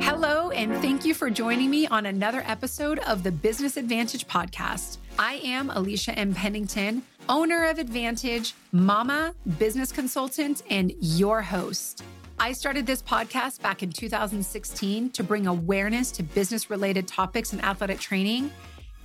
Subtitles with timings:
[0.00, 4.98] Hello, and thank you for joining me on another episode of the Business Advantage podcast.
[5.18, 6.34] I am Alisha M.
[6.34, 12.04] Pennington, owner of Advantage, mama, business consultant, and your host.
[12.38, 17.64] I started this podcast back in 2016 to bring awareness to business related topics and
[17.64, 18.50] athletic training.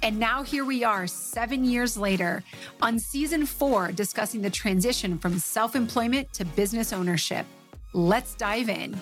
[0.03, 2.43] And now here we are, seven years later,
[2.81, 7.45] on season four, discussing the transition from self employment to business ownership.
[7.93, 8.99] Let's dive in.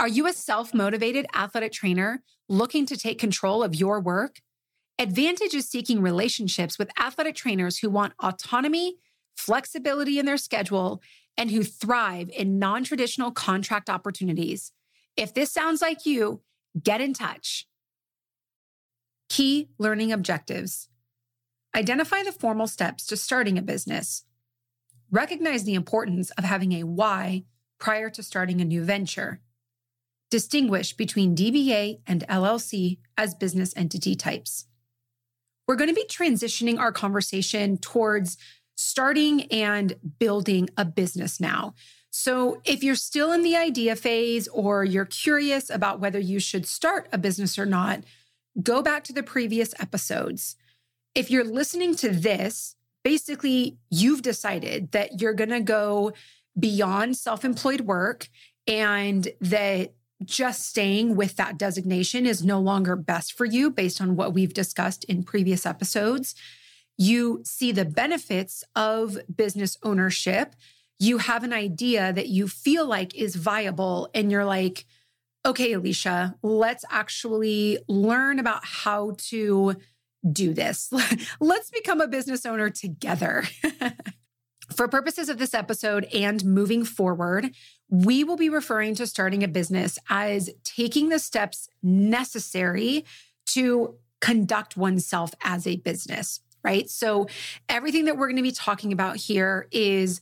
[0.00, 4.40] Are you a self motivated athletic trainer looking to take control of your work?
[4.98, 8.96] Advantage is seeking relationships with athletic trainers who want autonomy,
[9.36, 11.02] flexibility in their schedule,
[11.36, 14.72] and who thrive in non traditional contract opportunities.
[15.18, 16.40] If this sounds like you,
[16.82, 17.66] get in touch.
[19.28, 20.88] Key learning objectives
[21.76, 24.24] identify the formal steps to starting a business,
[25.10, 27.44] recognize the importance of having a why
[27.78, 29.40] prior to starting a new venture
[30.30, 34.66] distinguish between DBA and LLC as business entity types.
[35.66, 38.36] We're going to be transitioning our conversation towards
[38.76, 41.74] starting and building a business now.
[42.12, 46.66] So, if you're still in the idea phase or you're curious about whether you should
[46.66, 48.02] start a business or not,
[48.60, 50.56] go back to the previous episodes.
[51.14, 56.12] If you're listening to this, basically you've decided that you're going to go
[56.58, 58.28] beyond self employed work
[58.66, 59.92] and that
[60.24, 64.52] just staying with that designation is no longer best for you based on what we've
[64.52, 66.34] discussed in previous episodes.
[66.98, 70.54] You see the benefits of business ownership.
[70.98, 74.84] You have an idea that you feel like is viable, and you're like,
[75.46, 79.76] okay, Alisha, let's actually learn about how to
[80.30, 80.92] do this.
[81.40, 83.44] let's become a business owner together.
[84.76, 87.50] For purposes of this episode and moving forward,
[87.90, 93.04] we will be referring to starting a business as taking the steps necessary
[93.46, 96.88] to conduct oneself as a business, right?
[96.88, 97.26] So,
[97.68, 100.20] everything that we're going to be talking about here is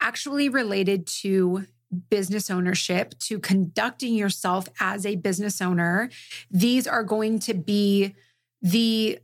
[0.00, 1.66] actually related to
[2.08, 6.08] business ownership, to conducting yourself as a business owner.
[6.50, 8.14] These are going to be
[8.62, 9.18] the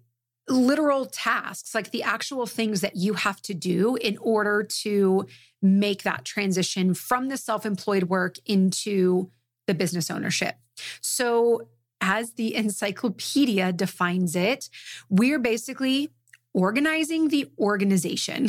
[0.48, 5.26] literal tasks, like the actual things that you have to do in order to
[5.60, 9.30] make that transition from the self employed work into
[9.66, 10.56] the business ownership.
[11.00, 11.68] So,
[12.00, 14.68] as the encyclopedia defines it,
[15.08, 16.10] we're basically
[16.54, 18.48] organizing the organization.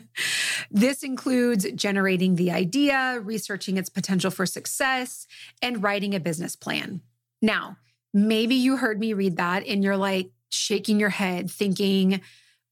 [0.70, 5.26] this includes generating the idea, researching its potential for success,
[5.60, 7.02] and writing a business plan.
[7.42, 7.76] Now,
[8.14, 12.20] maybe you heard me read that and you're like, shaking your head, thinking,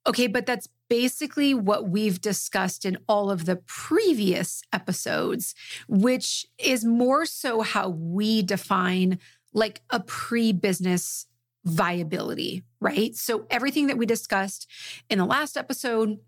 [0.07, 5.55] okay, but that's basically what we've discussed in all of the previous episodes,
[5.89, 9.19] which is more so how we define
[9.53, 11.27] like a pre business
[11.65, 13.15] viability, right?
[13.17, 14.67] So everything that we discussed
[15.09, 16.19] in the last episode,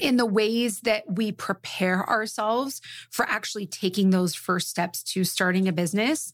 [0.00, 2.80] in the ways that we prepare ourselves
[3.10, 6.32] for actually taking those first steps to starting a business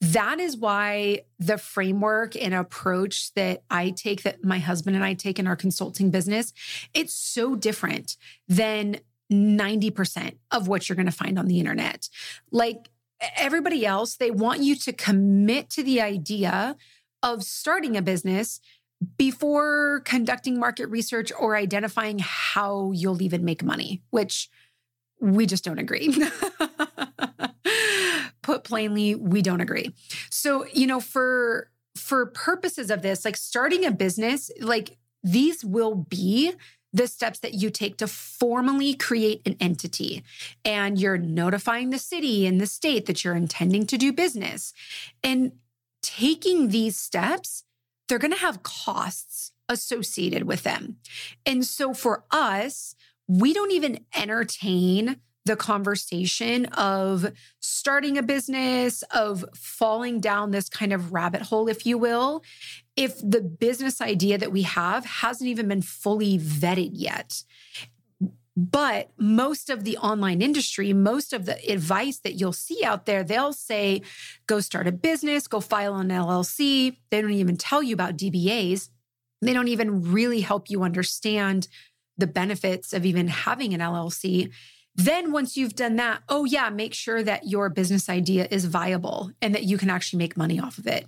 [0.00, 5.14] that is why the framework and approach that I take, that my husband and I
[5.14, 6.52] take in our consulting business,
[6.94, 8.16] it's so different
[8.48, 9.00] than
[9.30, 12.08] 90% of what you're going to find on the internet.
[12.50, 12.88] Like
[13.36, 16.76] everybody else, they want you to commit to the idea
[17.22, 18.60] of starting a business
[19.16, 24.48] before conducting market research or identifying how you'll even make money, which
[25.20, 26.14] we just don't agree.
[28.42, 29.94] put plainly, we don't agree.
[30.30, 35.94] So, you know, for for purposes of this, like starting a business, like these will
[35.94, 36.52] be
[36.92, 40.24] the steps that you take to formally create an entity.
[40.64, 44.72] And you're notifying the city and the state that you're intending to do business.
[45.22, 45.52] And
[46.02, 47.64] taking these steps,
[48.08, 50.96] they're going to have costs associated with them.
[51.46, 52.96] And so for us,
[53.28, 60.92] we don't even entertain the conversation of starting a business, of falling down this kind
[60.92, 62.44] of rabbit hole, if you will,
[62.96, 67.42] if the business idea that we have hasn't even been fully vetted yet.
[68.56, 73.24] But most of the online industry, most of the advice that you'll see out there,
[73.24, 74.02] they'll say,
[74.46, 76.96] go start a business, go file an LLC.
[77.10, 78.88] They don't even tell you about DBAs.
[79.42, 81.66] They don't even really help you understand
[82.18, 84.52] the benefits of even having an LLC.
[85.04, 89.32] Then, once you've done that, oh, yeah, make sure that your business idea is viable
[89.40, 91.06] and that you can actually make money off of it.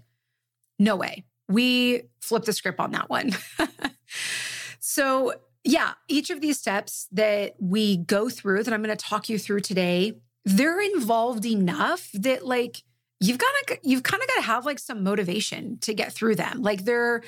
[0.79, 1.25] No way.
[1.49, 3.33] We flip the script on that one.
[4.81, 5.35] so,
[5.65, 9.39] yeah, each of these steps that we go through that I'm going to talk you
[9.39, 10.15] through today,
[10.45, 12.83] they're involved enough that like
[13.21, 16.37] you've got to you've kind of got to have like some motivation to get through
[16.37, 16.63] them.
[16.63, 17.23] Like they're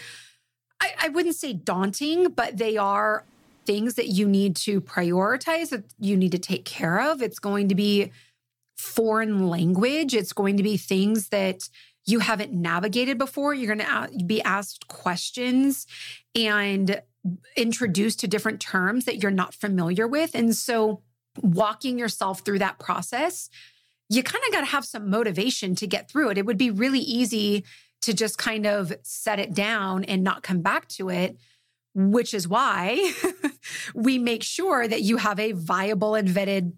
[0.80, 3.24] I, I wouldn't say daunting, but they are
[3.66, 7.22] things that you need to prioritize, that you need to take care of.
[7.22, 8.12] It's going to be
[8.76, 10.14] foreign language.
[10.14, 11.68] It's going to be things that
[12.06, 13.54] you haven't navigated before.
[13.54, 15.86] You're going to be asked questions
[16.34, 17.00] and
[17.56, 20.34] introduced to different terms that you're not familiar with.
[20.34, 21.02] And so,
[21.42, 23.50] walking yourself through that process,
[24.08, 26.38] you kind of got to have some motivation to get through it.
[26.38, 27.64] It would be really easy
[28.02, 31.36] to just kind of set it down and not come back to it
[31.94, 33.12] which is why
[33.94, 36.72] we make sure that you have a viable and vetted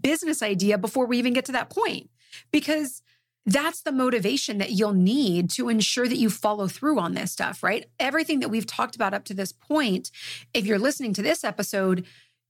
[0.00, 2.10] business idea before we even get to that point.
[2.50, 3.02] Because
[3.46, 7.62] that's the motivation that you'll need to ensure that you follow through on this stuff,
[7.62, 7.86] right?
[8.00, 10.10] Everything that we've talked about up to this point,
[10.52, 12.04] if you're listening to this episode,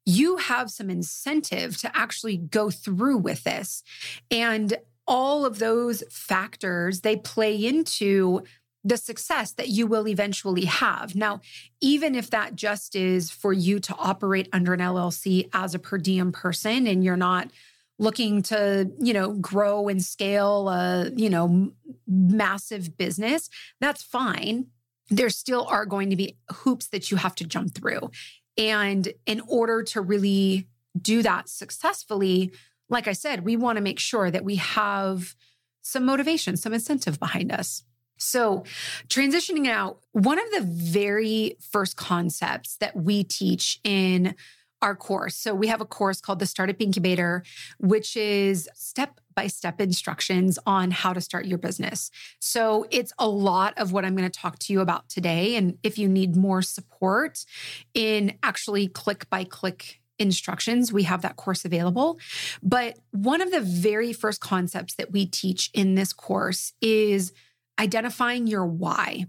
[0.06, 3.82] you have some incentive to actually go through with this.
[4.30, 8.42] And all of those factors, they play into
[8.86, 11.16] the success that you will eventually have.
[11.16, 11.40] Now,
[11.80, 15.98] even if that just is for you to operate under an LLC as a per
[15.98, 17.50] diem person and you're not
[17.98, 21.72] looking to, you know, grow and scale a, you know,
[22.06, 23.50] massive business,
[23.80, 24.66] that's fine.
[25.10, 28.12] There still are going to be hoops that you have to jump through.
[28.56, 30.68] And in order to really
[31.00, 32.52] do that successfully,
[32.88, 35.34] like I said, we want to make sure that we have
[35.82, 37.82] some motivation, some incentive behind us.
[38.16, 38.64] So,
[39.08, 44.34] transitioning out, one of the very first concepts that we teach in
[44.82, 45.36] our course.
[45.36, 47.42] So, we have a course called the Startup Incubator,
[47.78, 52.10] which is step by step instructions on how to start your business.
[52.38, 55.56] So, it's a lot of what I'm going to talk to you about today.
[55.56, 57.44] And if you need more support
[57.92, 62.18] in actually click by click instructions, we have that course available.
[62.62, 67.32] But one of the very first concepts that we teach in this course is
[67.78, 69.26] identifying your why.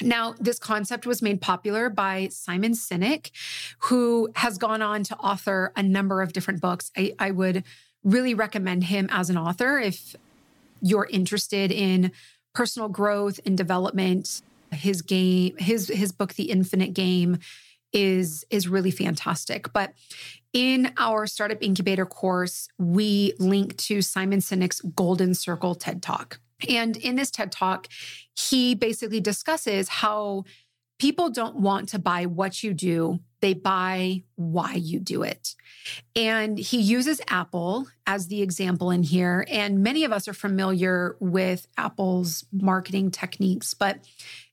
[0.00, 3.30] Now, this concept was made popular by Simon Sinek,
[3.78, 6.90] who has gone on to author a number of different books.
[6.96, 7.64] I, I would
[8.02, 10.16] really recommend him as an author if
[10.80, 12.10] you're interested in
[12.54, 14.42] personal growth and development.
[14.72, 17.38] His game, his his book, The Infinite Game,
[17.92, 19.72] is is really fantastic.
[19.72, 19.92] But
[20.52, 26.40] in our startup incubator course, we link to Simon Sinek's Golden Circle TED Talk.
[26.68, 27.88] And in this TED Talk,
[28.36, 30.44] he basically discusses how
[30.98, 35.56] people don't want to buy what you do, they buy why you do it.
[36.14, 39.44] And he uses Apple as the example in here.
[39.50, 43.74] And many of us are familiar with Apple's marketing techniques.
[43.74, 43.98] But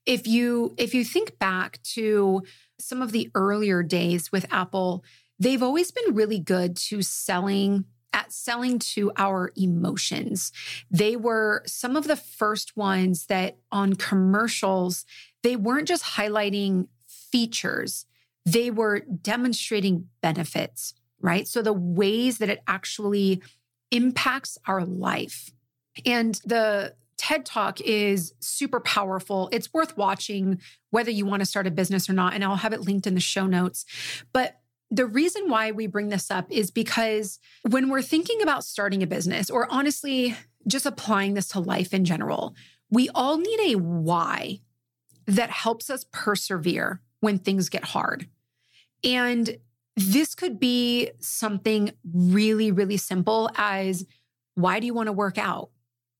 [0.07, 2.41] if you if you think back to
[2.79, 5.03] some of the earlier days with Apple,
[5.37, 10.51] they've always been really good to selling at selling to our emotions.
[10.89, 15.05] They were some of the first ones that on commercials,
[15.43, 18.05] they weren't just highlighting features,
[18.45, 21.47] they were demonstrating benefits, right?
[21.47, 23.43] So the ways that it actually
[23.91, 25.51] impacts our life.
[26.05, 29.49] And the TED Talk is super powerful.
[29.51, 32.33] It's worth watching whether you want to start a business or not.
[32.33, 33.85] And I'll have it linked in the show notes.
[34.31, 34.58] But
[34.91, 37.39] the reason why we bring this up is because
[37.69, 40.35] when we're thinking about starting a business, or honestly,
[40.67, 42.55] just applying this to life in general,
[42.89, 44.59] we all need a why
[45.27, 48.27] that helps us persevere when things get hard.
[49.03, 49.57] And
[49.95, 54.05] this could be something really, really simple as
[54.55, 55.69] why do you want to work out?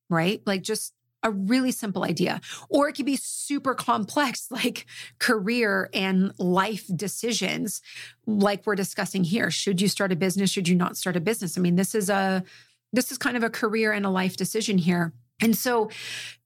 [0.10, 0.42] Right?
[0.46, 2.42] Like just a really simple idea.
[2.70, 4.86] Or it could be super complex, like
[5.20, 7.82] career and life decisions,
[8.26, 9.52] like we're discussing here.
[9.52, 10.50] Should you start a business?
[10.50, 11.58] Should you not start a business?
[11.58, 12.44] I mean, this is a
[12.92, 15.14] this is kind of a career and a life decision here.
[15.42, 15.92] And so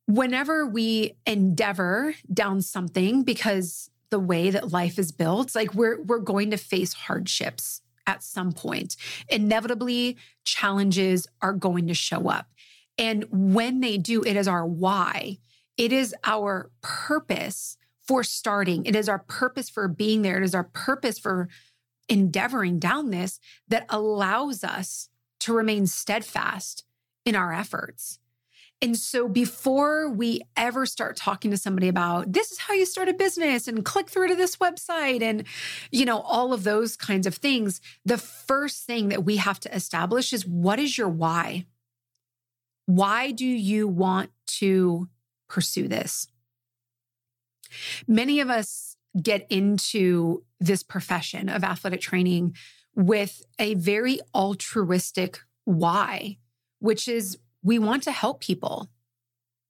[0.07, 6.19] whenever we endeavor down something because the way that life is built, like we're we're
[6.19, 8.95] going to face hardships at some point.
[9.29, 12.47] Inevitably, challenges are going to show up.
[12.97, 15.39] And when they do, it is our why.
[15.77, 18.85] It is our purpose for starting.
[18.85, 20.37] It is our purpose for being there.
[20.37, 21.49] It is our purpose for
[22.09, 25.09] endeavoring down this that allows us
[25.39, 26.83] to remain steadfast
[27.25, 28.19] in our efforts.
[28.81, 33.07] And so before we ever start talking to somebody about this is how you start
[33.07, 35.45] a business and click through to this website and
[35.89, 39.73] you know all of those kinds of things, the first thing that we have to
[39.73, 41.65] establish is what is your why?
[42.85, 45.09] Why do you want to
[45.47, 46.27] pursue this?
[48.07, 52.55] Many of us get into this profession of athletic training
[52.95, 56.37] with a very altruistic why,
[56.79, 58.89] which is we want to help people.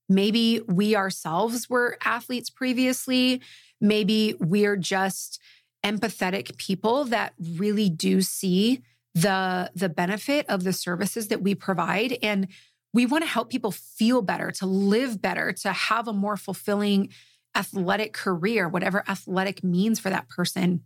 [0.10, 3.42] Maybe we ourselves were athletes previously.
[3.80, 5.40] Maybe we're just
[5.84, 8.82] empathetic people that really do see
[9.14, 12.48] the the benefit of the services that we provide and
[12.94, 17.10] we want to help people feel better, to live better, to have a more fulfilling
[17.56, 20.84] athletic career, whatever athletic means for that person.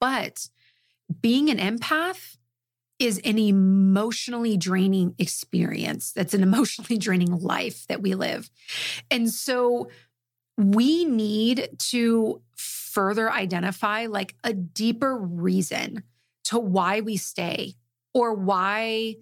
[0.00, 0.48] But
[1.20, 2.36] being an empath
[2.98, 6.12] is an emotionally draining experience.
[6.12, 8.50] That's an emotionally draining life that we live.
[9.10, 9.88] And so
[10.56, 16.02] we need to further identify like a deeper reason
[16.44, 17.74] to why we stay
[18.12, 19.16] or why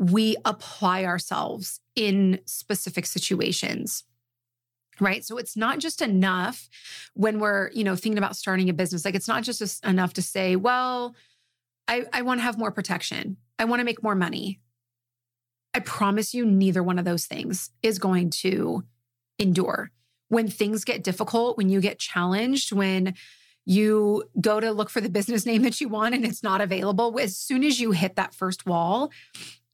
[0.00, 4.04] we apply ourselves in specific situations
[5.00, 5.24] right?
[5.24, 6.68] So it's not just enough
[7.14, 9.04] when we're you know thinking about starting a business.
[9.04, 11.14] Like it's not just enough to say well
[11.88, 13.36] i, I want to have more protection.
[13.58, 14.60] I want to make more money.
[15.74, 18.84] I promise you neither one of those things is going to
[19.38, 19.90] endure.
[20.28, 23.14] When things get difficult when you get challenged when
[23.66, 27.18] you go to look for the business name that you want and it's not available
[27.20, 29.10] as soon as you hit that first wall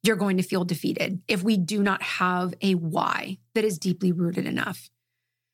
[0.06, 4.12] you're going to feel defeated if we do not have a why that is deeply
[4.12, 4.90] rooted enough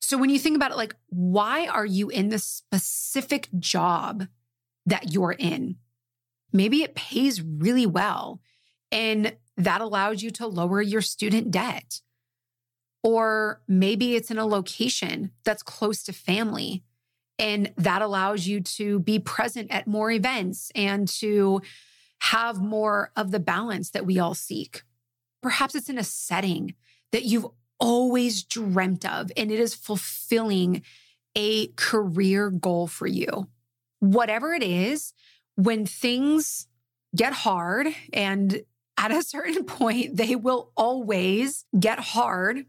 [0.03, 4.27] so when you think about it, like, why are you in the specific job
[4.85, 5.77] that you're in?
[6.53, 8.41] Maybe it pays really well
[8.91, 12.01] and that allows you to lower your student debt.
[13.05, 16.83] Or maybe it's in a location that's close to family
[17.39, 21.63] and that allows you to be present at more events and to
[22.23, 24.85] have more of the balance that we all seek.
[25.43, 26.75] Perhaps it's in a setting
[27.11, 27.49] that you've
[27.81, 30.83] always dreamt of, and it is fulfilling
[31.35, 33.49] a career goal for you.
[33.99, 35.13] Whatever it is,
[35.57, 36.69] when things
[37.17, 38.63] get hard, and
[38.97, 42.67] at a certain point, they will always get hard,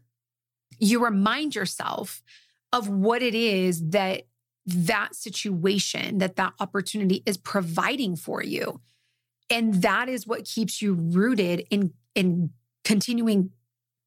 [0.80, 2.24] you remind yourself
[2.72, 4.22] of what it is that
[4.66, 8.80] that situation, that that opportunity is providing for you.
[9.50, 12.50] And that is what keeps you rooted in, in
[12.84, 13.50] continuing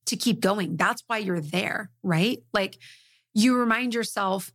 [0.05, 0.77] to keep going.
[0.77, 2.41] That's why you're there, right?
[2.53, 2.79] Like
[3.33, 4.51] you remind yourself,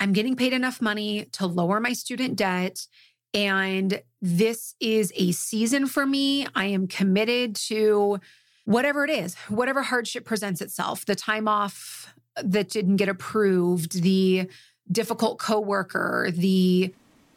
[0.00, 2.86] I'm getting paid enough money to lower my student debt.
[3.32, 6.46] And this is a season for me.
[6.54, 8.20] I am committed to
[8.64, 14.48] whatever it is, whatever hardship presents itself, the time off that didn't get approved, the
[14.90, 16.94] difficult coworker, the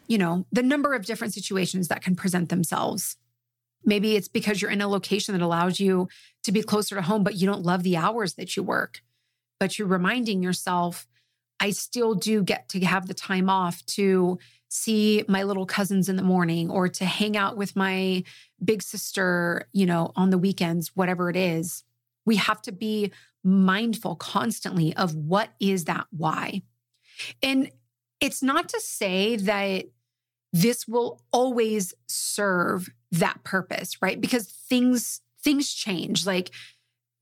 [0.08, 3.16] you know, the number of different situations that can present themselves.
[3.84, 6.08] Maybe it's because you're in a location that allows you
[6.42, 9.02] to be closer to home, but you don't love the hours that you work.
[9.60, 11.06] But you're reminding yourself,
[11.60, 14.38] I still do get to have the time off to
[14.68, 18.24] see my little cousins in the morning or to hang out with my
[18.62, 21.84] big sister, you know, on the weekends, whatever it is.
[22.24, 23.12] We have to be
[23.44, 26.62] mindful constantly of what is that why.
[27.42, 27.70] And
[28.20, 29.86] it's not to say that
[30.52, 34.20] this will always serve that purpose, right?
[34.20, 36.26] Because things things change.
[36.26, 36.50] Like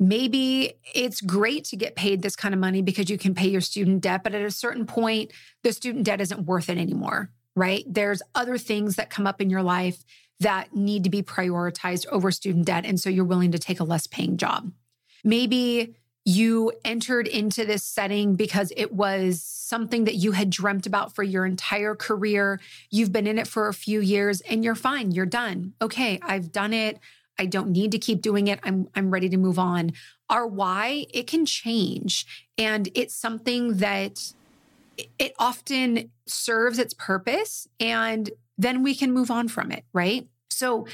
[0.01, 3.61] maybe it's great to get paid this kind of money because you can pay your
[3.61, 7.85] student debt, but at a certain point the student debt isn't worth it anymore, right?
[7.87, 10.05] There's other things that come up in your life
[10.41, 13.85] that need to be prioritized over student debt and so you're willing to take a
[13.85, 14.71] less paying job.
[15.25, 21.15] Maybe you entered into this setting because it was something that you had dreamt about
[21.15, 22.61] for your entire career.
[22.91, 25.13] You've been in it for a few years and you're fine.
[25.13, 25.75] You're done.
[25.81, 26.99] Okay, I've done it.
[27.39, 28.59] I don't need to keep doing it.
[28.65, 29.93] I'm I'm ready to move on.
[30.29, 32.27] Our why, it can change
[32.59, 34.33] and it's something that
[35.21, 40.27] it often serves its purpose and then we can move on from it, right?
[40.51, 40.89] So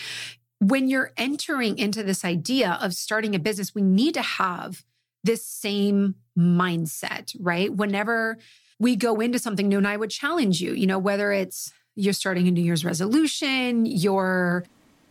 [0.61, 4.85] when you're entering into this idea of starting a business, we need to have
[5.25, 7.73] this same mindset, right?
[7.73, 8.39] Whenever
[8.79, 12.13] we go into something new, and I would challenge you, you know, whether it's you're
[12.13, 14.65] starting a New Year's resolution, you're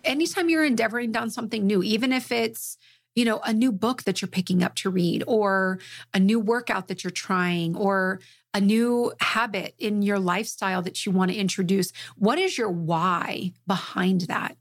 [0.03, 2.77] anytime you're endeavoring down something new, even if it's,
[3.15, 5.79] you know, a new book that you're picking up to read, or
[6.13, 8.19] a new workout that you're trying, or
[8.53, 13.53] a new habit in your lifestyle that you want to introduce, what is your why
[13.67, 14.57] behind that?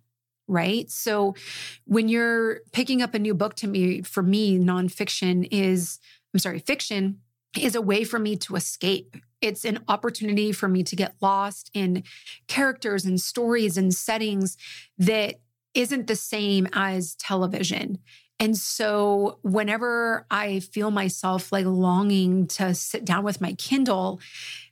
[0.50, 0.90] Right?
[0.90, 1.35] So
[1.85, 5.99] when you're picking up a new book to me, for me, nonfiction is,
[6.35, 7.21] I'm sorry, fiction
[7.59, 9.16] is a way for me to escape.
[9.40, 12.02] It's an opportunity for me to get lost in
[12.49, 14.57] characters and stories and settings
[14.99, 15.37] that
[15.75, 17.99] isn't the same as television.
[18.38, 24.21] And so whenever I feel myself like longing to sit down with my Kindle,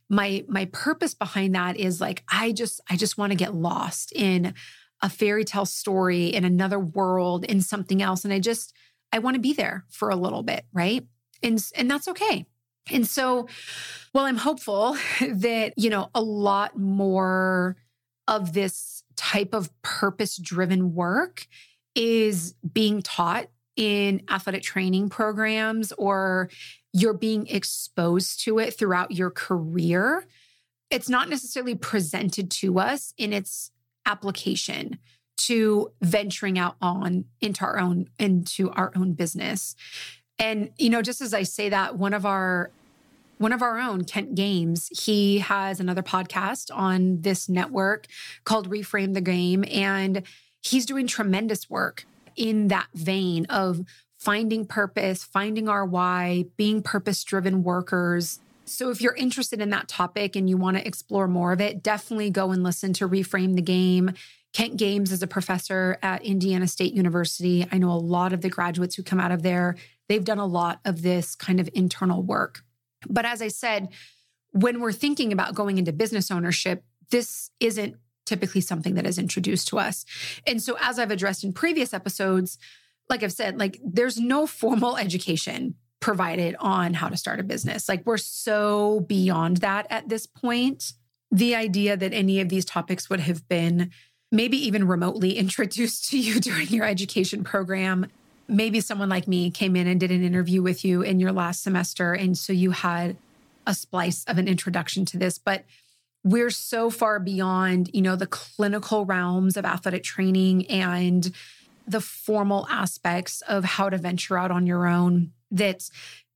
[0.09, 4.11] my my purpose behind that is like I just I just want to get lost
[4.11, 4.55] in
[5.01, 8.73] a fairy tale story in another world in something else and I just
[9.11, 11.05] I want to be there for a little bit, right?
[11.41, 12.45] And and that's okay.
[12.91, 13.47] And so
[14.13, 17.77] well I'm hopeful that, you know, a lot more
[18.27, 21.47] of this type of purpose driven work
[21.95, 26.49] is being taught in athletic training programs or
[26.93, 30.25] you're being exposed to it throughout your career.
[30.89, 33.71] It's not necessarily presented to us in its
[34.09, 34.99] application
[35.37, 39.75] to venturing out on into our own into our own business.
[40.37, 42.71] And you know, just as I say that, one of our
[43.39, 48.05] one of our own, Kent Games, he has another podcast on this network
[48.43, 49.63] called Reframe the Game.
[49.71, 50.23] And
[50.61, 53.85] he's doing tremendous work in that vein of
[54.17, 58.39] finding purpose, finding our why, being purpose driven workers.
[58.69, 61.83] So, if you're interested in that topic and you want to explore more of it,
[61.83, 64.11] definitely go and listen to Reframe the Game.
[64.53, 67.67] Kent Games is a professor at Indiana State University.
[67.71, 69.75] I know a lot of the graduates who come out of there,
[70.07, 72.61] they've done a lot of this kind of internal work.
[73.07, 73.89] But as I said,
[74.51, 77.95] when we're thinking about going into business ownership, this isn't
[78.25, 80.05] typically something that is introduced to us.
[80.45, 82.57] And so, as I've addressed in previous episodes,
[83.09, 87.89] like I've said, like there's no formal education provided on how to start a business.
[87.89, 90.93] Like we're so beyond that at this point.
[91.31, 93.91] The idea that any of these topics would have been
[94.31, 98.07] maybe even remotely introduced to you during your education program.
[98.47, 101.61] Maybe someone like me came in and did an interview with you in your last
[101.61, 102.13] semester.
[102.13, 103.17] And so you had
[103.67, 105.37] a splice of an introduction to this.
[105.37, 105.65] But
[106.23, 111.31] we're so far beyond, you know, the clinical realms of athletic training and
[111.87, 115.89] the formal aspects of how to venture out on your own that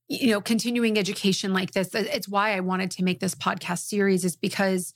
[0.08, 4.24] you know continuing education like this it's why i wanted to make this podcast series
[4.24, 4.92] is because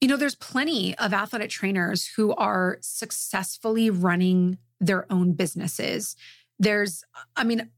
[0.00, 6.16] you know there's plenty of athletic trainers who are successfully running their own businesses.
[6.58, 7.04] There's
[7.36, 7.70] i mean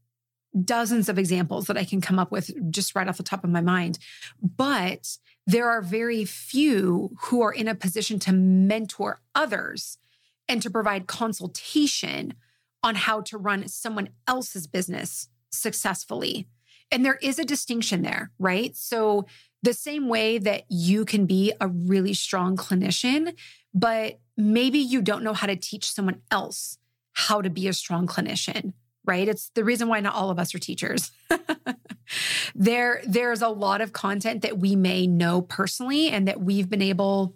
[0.63, 3.49] dozens of examples that i can come up with just right off the top of
[3.49, 3.99] my mind
[4.41, 9.97] but there are very few who are in a position to mentor others
[10.47, 12.35] and to provide consultation
[12.83, 16.47] on how to run someone else's business successfully.
[16.91, 18.75] And there is a distinction there, right?
[18.75, 19.25] So,
[19.63, 23.35] the same way that you can be a really strong clinician,
[23.73, 26.77] but maybe you don't know how to teach someone else
[27.13, 28.73] how to be a strong clinician,
[29.05, 29.27] right?
[29.27, 31.11] It's the reason why not all of us are teachers.
[32.55, 36.81] there there's a lot of content that we may know personally and that we've been
[36.81, 37.35] able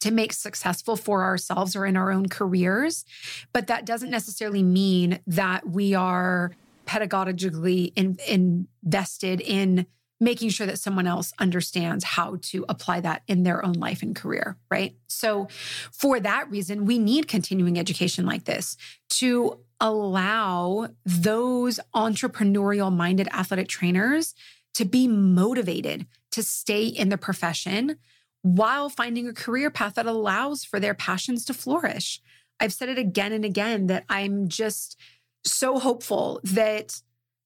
[0.00, 3.04] to make successful for ourselves or in our own careers.
[3.52, 6.52] But that doesn't necessarily mean that we are
[6.86, 9.86] pedagogically in, invested in
[10.18, 14.16] making sure that someone else understands how to apply that in their own life and
[14.16, 14.96] career, right?
[15.08, 15.48] So,
[15.92, 18.76] for that reason, we need continuing education like this
[19.10, 24.34] to allow those entrepreneurial minded athletic trainers
[24.74, 27.96] to be motivated to stay in the profession
[28.42, 32.20] while finding a career path that allows for their passions to flourish.
[32.60, 34.98] I've said it again and again that I'm just
[35.46, 37.00] so hopeful that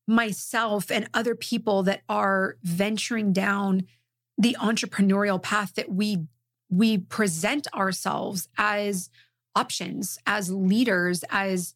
[0.07, 3.87] myself and other people that are venturing down
[4.39, 6.19] the entrepreneurial path that we
[6.69, 9.11] we present ourselves as
[9.55, 11.75] options as leaders as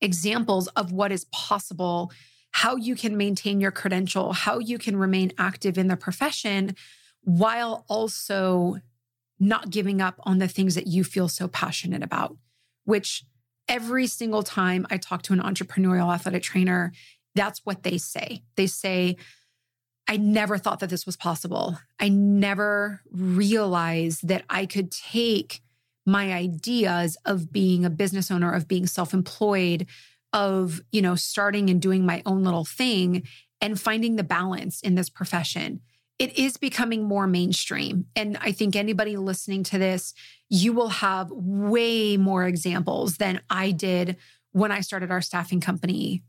[0.00, 2.10] examples of what is possible
[2.50, 6.74] how you can maintain your credential how you can remain active in the profession
[7.24, 8.76] while also
[9.38, 12.36] not giving up on the things that you feel so passionate about,
[12.84, 13.24] which
[13.72, 16.92] every single time I talk to an entrepreneurial athletic trainer,
[17.34, 18.42] that's what they say.
[18.56, 19.16] They say,
[20.06, 21.78] I never thought that this was possible.
[21.98, 25.62] I never realized that I could take
[26.04, 29.86] my ideas of being a business owner, of being self-employed,
[30.34, 33.22] of, you know, starting and doing my own little thing
[33.62, 35.80] and finding the balance in this profession
[36.22, 38.06] it is becoming more mainstream.
[38.14, 40.14] And I think anybody listening to this,
[40.52, 44.18] you will have way more examples than I did
[44.52, 46.22] when I started our staffing company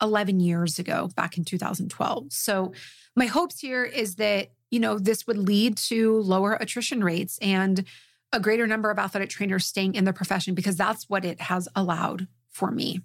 [0.00, 2.32] 11 years ago, back in 2012.
[2.32, 2.72] So,
[3.16, 7.84] my hopes here is that, you know, this would lead to lower attrition rates and
[8.32, 11.68] a greater number of athletic trainers staying in the profession because that's what it has
[11.74, 13.00] allowed for me.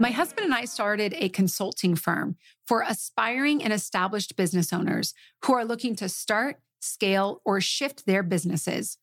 [0.00, 2.36] My husband and I started a consulting firm
[2.68, 5.12] for aspiring and established business owners
[5.44, 8.96] who are looking to start, scale, or shift their businesses.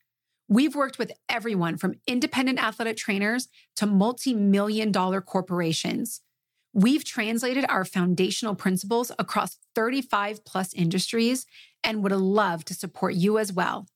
[0.47, 6.21] We've worked with everyone from independent athletic trainers to multi million dollar corporations.
[6.71, 11.45] We've translated our foundational principles across 35 plus industries
[11.83, 13.87] and would love to support you as well.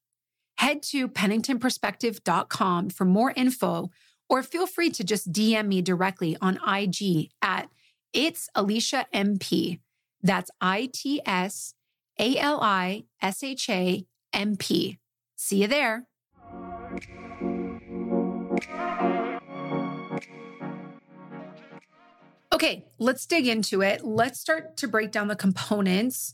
[0.58, 3.90] Head to penningtonperspective.com for more info,
[4.30, 7.70] or feel free to just DM me directly on IG at
[8.14, 9.80] It's Alisha MP.
[10.22, 11.74] That's I T S
[12.20, 15.00] A L I S H A M P.
[15.36, 16.06] See you there.
[22.52, 24.04] Okay, let's dig into it.
[24.04, 26.34] Let's start to break down the components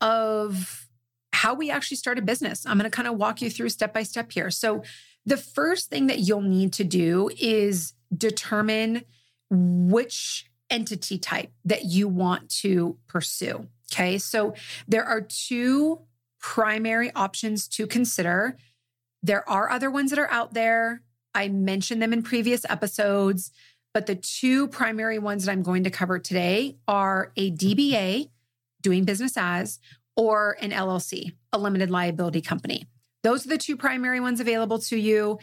[0.00, 0.88] of
[1.32, 2.66] how we actually start a business.
[2.66, 4.50] I'm going to kind of walk you through step by step here.
[4.50, 4.82] So,
[5.26, 9.02] the first thing that you'll need to do is determine
[9.50, 13.66] which entity type that you want to pursue.
[13.92, 14.54] Okay, so
[14.86, 16.00] there are two
[16.38, 18.56] primary options to consider.
[19.22, 21.02] There are other ones that are out there.
[21.34, 23.50] I mentioned them in previous episodes,
[23.92, 28.30] but the two primary ones that I'm going to cover today are a DBA,
[28.80, 29.80] doing business as,
[30.16, 32.86] or an LLC, a limited liability company.
[33.22, 35.38] Those are the two primary ones available to you.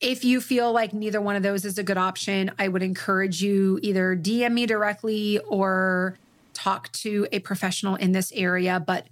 [0.00, 3.42] If you feel like neither one of those is a good option, I would encourage
[3.42, 6.18] you either DM me directly or
[6.52, 8.82] talk to a professional in this area.
[8.84, 9.06] But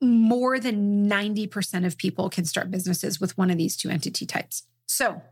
[0.00, 4.64] more than 90% of people can start businesses with one of these two entity types.
[4.86, 5.22] So,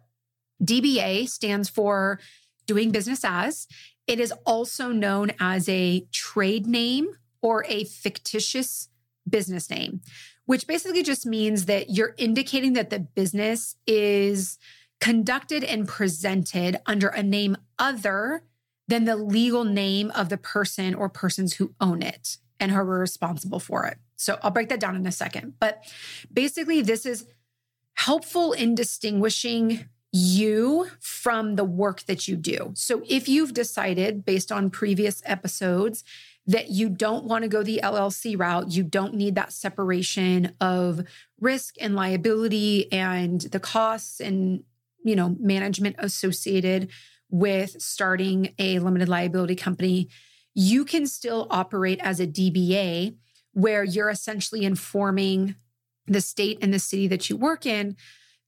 [0.62, 2.20] DBA stands for
[2.66, 3.66] doing business as.
[4.06, 7.08] It is also known as a trade name
[7.40, 8.88] or a fictitious
[9.28, 10.00] business name,
[10.52, 14.58] which basically just means that you're indicating that the business is
[15.00, 18.44] conducted and presented under a name other
[18.86, 22.84] than the legal name of the person or persons who own it and who are
[22.84, 23.96] responsible for it.
[24.16, 25.54] So I'll break that down in a second.
[25.58, 25.90] But
[26.30, 27.24] basically, this is
[27.94, 32.72] helpful in distinguishing you from the work that you do.
[32.74, 36.04] So if you've decided, based on previous episodes,
[36.46, 41.06] that you don't want to go the LLC route, you don't need that separation of
[41.40, 44.64] risk and liability and the costs and
[45.04, 46.90] you know management associated
[47.30, 50.08] with starting a limited liability company,
[50.54, 53.16] you can still operate as a DBA
[53.52, 55.54] where you're essentially informing
[56.06, 57.96] the state and the city that you work in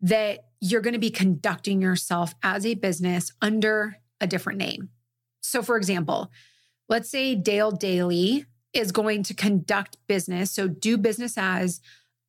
[0.00, 4.90] that you're going to be conducting yourself as a business under a different name.
[5.40, 6.30] So, for example,
[6.88, 11.80] let's say Dale Daly is going to conduct business, so do business as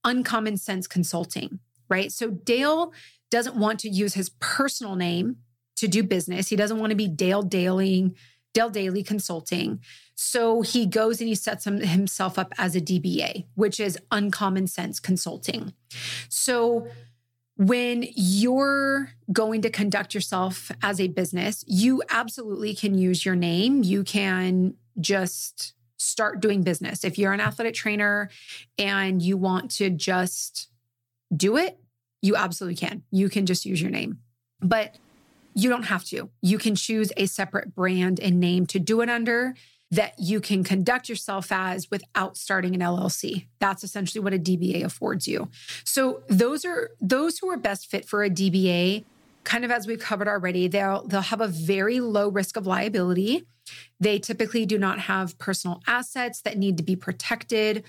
[0.03, 2.11] Uncommon Sense Consulting, right?
[2.11, 2.93] So, Dale
[3.31, 5.37] doesn't want to use his personal name
[5.77, 6.47] to do business.
[6.47, 8.13] He doesn't want to be Dale Daly,
[8.53, 9.81] Dale Daly Consulting.
[10.15, 14.99] So he goes and he sets himself up as a DBA, which is Uncommon Sense
[14.99, 15.73] Consulting.
[16.29, 16.87] So
[17.57, 23.83] when you're going to conduct yourself as a business, you absolutely can use your name.
[23.83, 27.03] You can just start doing business.
[27.03, 28.29] If you're an athletic trainer
[28.77, 30.69] and you want to just
[31.35, 31.79] do it,
[32.21, 33.03] you absolutely can.
[33.11, 34.19] You can just use your name.
[34.61, 34.95] But
[35.53, 36.29] you don't have to.
[36.41, 39.55] You can choose a separate brand and name to do it under
[39.91, 43.47] that you can conduct yourself as without starting an LLC.
[43.59, 45.49] That's essentially what a DBA affords you.
[45.83, 49.05] So those are those who are best fit for a DBA,
[49.43, 53.45] kind of as we've covered already, they'll they'll have a very low risk of liability.
[53.99, 57.83] They typically do not have personal assets that need to be protected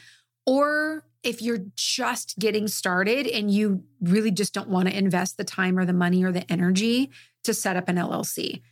[0.46, 5.44] or if you're just getting started and you really just don't want to invest the
[5.44, 7.10] time or the money or the energy
[7.42, 8.62] to set up an LLC.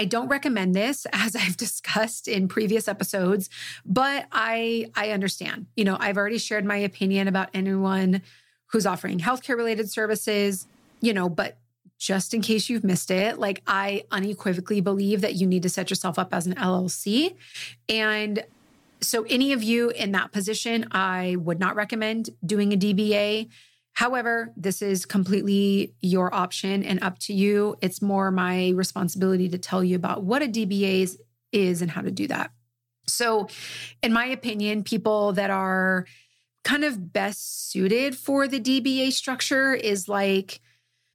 [0.00, 3.50] I don't recommend this as I've discussed in previous episodes,
[3.84, 5.66] but I I understand.
[5.76, 8.22] You know, I've already shared my opinion about anyone
[8.72, 10.66] who's offering healthcare related services,
[11.00, 11.58] you know, but
[11.98, 15.90] just in case you've missed it, like I unequivocally believe that you need to set
[15.90, 17.34] yourself up as an LLC.
[17.86, 18.42] And
[19.02, 23.48] so any of you in that position, I would not recommend doing a DBA.
[24.00, 27.76] However, this is completely your option and up to you.
[27.82, 31.20] It's more my responsibility to tell you about what a DBA is,
[31.52, 32.50] is and how to do that.
[33.06, 33.48] So,
[34.02, 36.06] in my opinion, people that are
[36.64, 40.62] kind of best suited for the DBA structure is like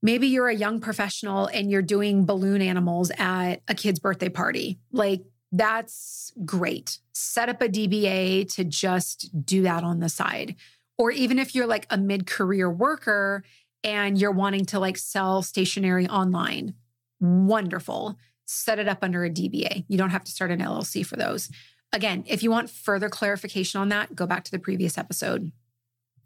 [0.04, 4.78] maybe you're a young professional and you're doing balloon animals at a kid's birthday party.
[4.91, 7.00] Like, that's great.
[7.13, 10.56] Set up a DBA to just do that on the side.
[10.97, 13.43] Or even if you're like a mid career worker
[13.84, 16.73] and you're wanting to like sell stationery online,
[17.19, 18.17] wonderful.
[18.45, 19.86] Set it up under a DBA.
[19.88, 21.49] You don't have to start an LLC for those.
[21.91, 25.51] Again, if you want further clarification on that, go back to the previous episode.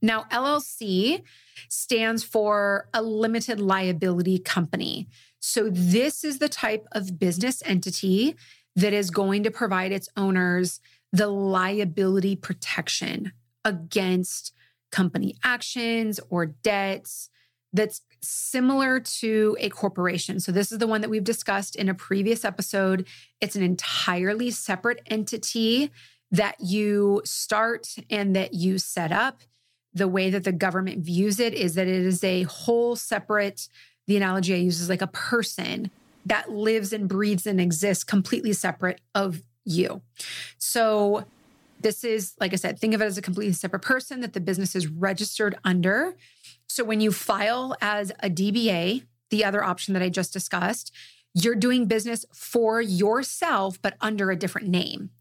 [0.01, 1.23] Now, LLC
[1.67, 5.07] stands for a limited liability company.
[5.39, 8.35] So, this is the type of business entity
[8.75, 10.79] that is going to provide its owners
[11.11, 13.33] the liability protection
[13.65, 14.53] against
[14.91, 17.29] company actions or debts
[17.73, 20.39] that's similar to a corporation.
[20.39, 23.07] So, this is the one that we've discussed in a previous episode.
[23.41, 25.91] It's an entirely separate entity
[26.31, 29.41] that you start and that you set up.
[29.93, 33.67] The way that the government views it is that it is a whole separate,
[34.07, 35.89] the analogy I use is like a person
[36.25, 40.01] that lives and breathes and exists completely separate of you.
[40.57, 41.25] So,
[41.79, 44.41] this is, like I said, think of it as a completely separate person that the
[44.41, 46.15] business is registered under.
[46.67, 50.93] So when you file as a DBA, the other option that I just discussed,
[51.33, 55.11] you're doing business for yourself, but under a different name.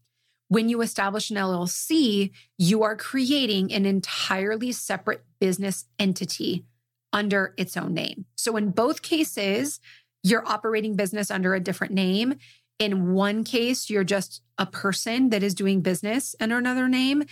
[0.47, 6.65] When you establish an LLC, you are creating an entirely separate business entity
[7.13, 8.25] under its own name.
[8.35, 9.79] So in both cases,
[10.23, 12.35] you're operating business under a different name.
[12.79, 17.23] In one case, you're just a person that is doing business under another name.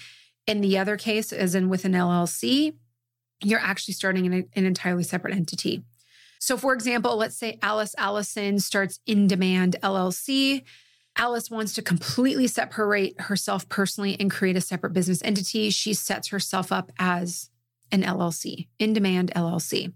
[0.45, 2.75] In the other case, as in with an LLC,
[3.41, 5.83] you're actually starting an, an entirely separate entity.
[6.39, 10.63] So, for example, let's say Alice Allison starts In Demand LLC.
[11.17, 15.69] Alice wants to completely separate herself personally and create a separate business entity.
[15.69, 17.49] She sets herself up as
[17.91, 19.93] an LLC, In Demand LLC.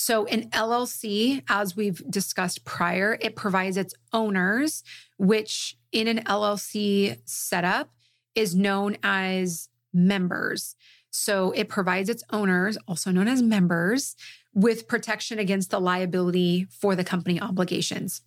[0.00, 4.84] So, an LLC, as we've discussed prior, it provides its owners,
[5.16, 7.90] which in an LLC setup
[8.36, 10.76] is known as members.
[11.10, 14.14] So, it provides its owners, also known as members,
[14.54, 18.22] with protection against the liability for the company obligations.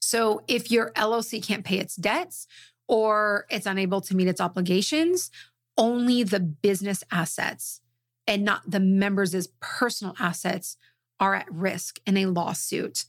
[0.00, 2.46] So, if your LLC can't pay its debts
[2.86, 5.32] or it's unable to meet its obligations,
[5.76, 7.80] only the business assets
[8.28, 10.76] and not the members' personal assets
[11.20, 13.04] are at risk in a lawsuit.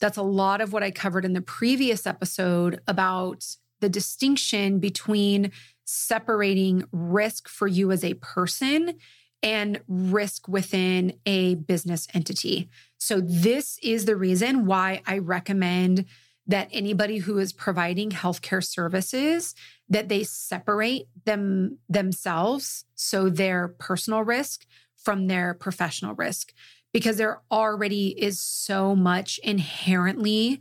[0.00, 3.44] That's a lot of what I covered in the previous episode about
[3.80, 5.52] the distinction between
[5.84, 8.94] separating risk for you as a person
[9.42, 12.68] and risk within a business entity.
[12.98, 16.06] So, this is the reason why I recommend
[16.46, 19.54] that anybody who is providing healthcare services
[19.88, 24.64] that they separate them themselves so their personal risk
[24.96, 26.52] from their professional risk
[26.96, 30.58] because there already is so much inherently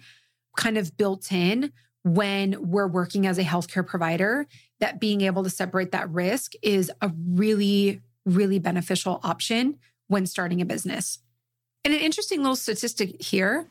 [0.58, 1.72] kind of built in
[2.04, 4.46] when we're working as a healthcare provider
[4.82, 10.60] that being able to separate that risk is a really, really beneficial option when starting
[10.60, 11.20] a business.
[11.86, 13.68] And an interesting little statistic here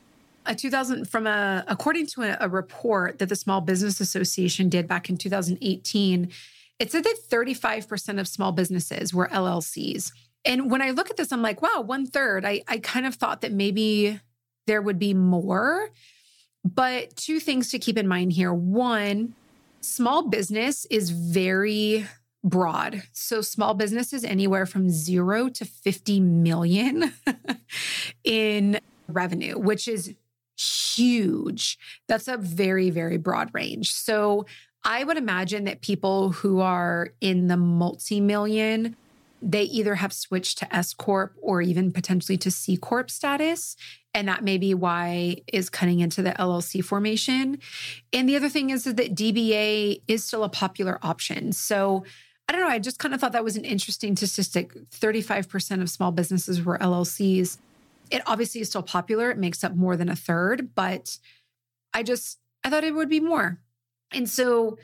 [0.47, 4.87] a 2000 from a according to a, a, report that the small business association did
[4.87, 6.31] back in 2018
[6.77, 10.11] it said that 35% of small businesses were llcs
[10.45, 12.45] and when I look at this, I'm like, wow, one third.
[12.45, 14.19] I, I kind of thought that maybe
[14.67, 15.89] there would be more.
[16.63, 18.53] But two things to keep in mind here.
[18.53, 19.35] One,
[19.81, 22.05] small business is very
[22.43, 23.03] broad.
[23.11, 27.13] So small business is anywhere from zero to 50 million
[28.23, 30.13] in revenue, which is
[30.57, 31.77] huge.
[32.07, 33.91] That's a very, very broad range.
[33.91, 34.45] So
[34.83, 38.95] I would imagine that people who are in the multi million
[39.45, 43.75] they either have switched to S Corp or even potentially to C Corp status.
[44.13, 47.59] And that may be why is cutting into the LLC formation.
[48.11, 51.51] And the other thing is, that DBA is still a popular option.
[51.51, 52.05] So
[52.47, 52.67] I don't know.
[52.67, 54.73] I just kind of thought that was an interesting statistic.
[54.91, 57.57] 35% of small businesses were LLCs.
[58.09, 59.29] It obviously is still popular.
[59.31, 61.17] It makes up more than a third, but
[61.93, 63.59] I just, I thought it would be more.
[64.11, 64.77] And so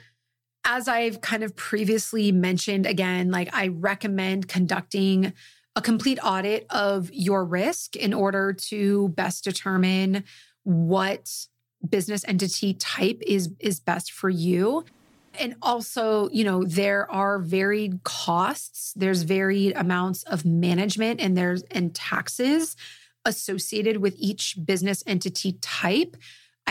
[0.64, 5.34] as I've kind of previously mentioned, again, like I recommend conducting
[5.76, 10.24] a complete audit of your risk in order to best determine
[10.64, 11.32] what
[11.88, 14.86] business entity type is is best for you.
[15.40, 18.94] And also you know there are varied costs.
[18.96, 22.76] There's varied amounts of management and there's and taxes
[23.26, 26.18] associated with each business entity type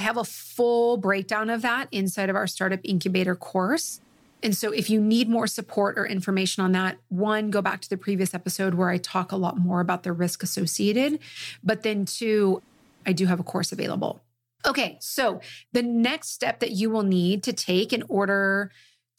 [0.01, 4.01] I have a full breakdown of that inside of our startup incubator course.
[4.43, 7.91] And so, if you need more support or information on that, one, go back to
[7.91, 11.19] the previous episode where I talk a lot more about the risk associated.
[11.63, 12.63] But then, two,
[13.05, 14.23] I do have a course available.
[14.65, 15.43] Okay, so
[15.75, 18.73] the next step that you will need to take in order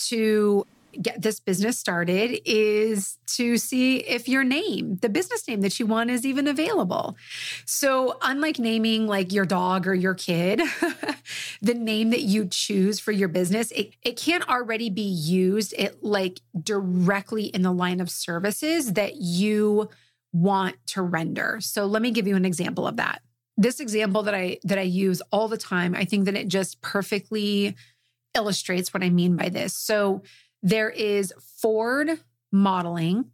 [0.08, 0.65] to
[0.99, 5.86] get this business started is to see if your name, the business name that you
[5.86, 7.15] want, is even available.
[7.65, 10.62] So, unlike naming like your dog or your kid,
[11.62, 16.04] the name that you choose for your business, it, it can't already be used it
[16.04, 19.89] like directly in the line of services that you
[20.34, 21.60] want to render.
[21.62, 23.21] So, let me give you an example of that.
[23.58, 26.82] This example that I that I use all the time, I think that it just
[26.82, 27.75] perfectly
[28.36, 29.73] illustrates what I mean by this.
[29.73, 30.23] So,
[30.62, 32.19] there is Ford
[32.52, 33.32] modeling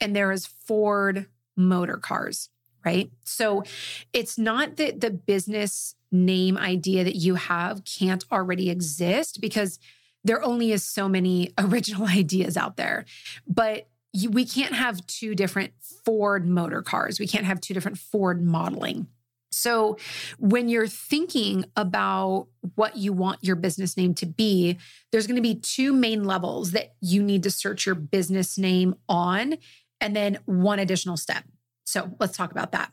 [0.00, 2.48] and there is Ford motor cars,
[2.84, 3.10] right?
[3.24, 3.64] So
[4.12, 9.78] it's not that the business name idea that you have can't already exist because
[10.24, 13.04] there only is so many original ideas out there.
[13.46, 15.72] But you, we can't have two different
[16.04, 17.18] Ford motor cars.
[17.18, 19.06] We can't have two different Ford modeling.
[19.52, 19.98] So,
[20.38, 24.78] when you're thinking about what you want your business name to be,
[25.10, 28.94] there's going to be two main levels that you need to search your business name
[29.08, 29.56] on,
[30.00, 31.44] and then one additional step.
[31.84, 32.92] So, let's talk about that.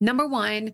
[0.00, 0.72] Number one,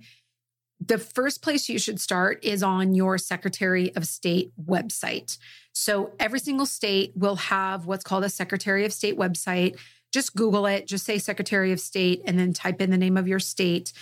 [0.84, 5.36] the first place you should start is on your Secretary of State website.
[5.72, 9.78] So, every single state will have what's called a Secretary of State website.
[10.12, 13.28] Just Google it, just say Secretary of State, and then type in the name of
[13.28, 13.92] your state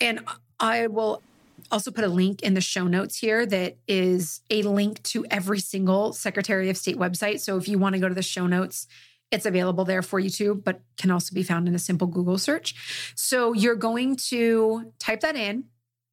[0.00, 0.20] and
[0.60, 1.22] I will
[1.70, 5.60] also put a link in the show notes here that is a link to every
[5.60, 7.40] single Secretary of State website.
[7.40, 8.86] So if you want to go to the show notes,
[9.30, 12.38] it's available there for you too, but can also be found in a simple Google
[12.38, 13.12] search.
[13.16, 15.64] So you're going to type that in,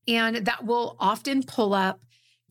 [0.07, 1.99] and that will often pull up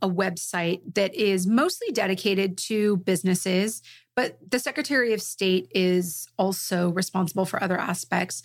[0.03, 3.83] a website that is mostly dedicated to businesses,
[4.15, 8.43] but the Secretary of State is also responsible for other aspects.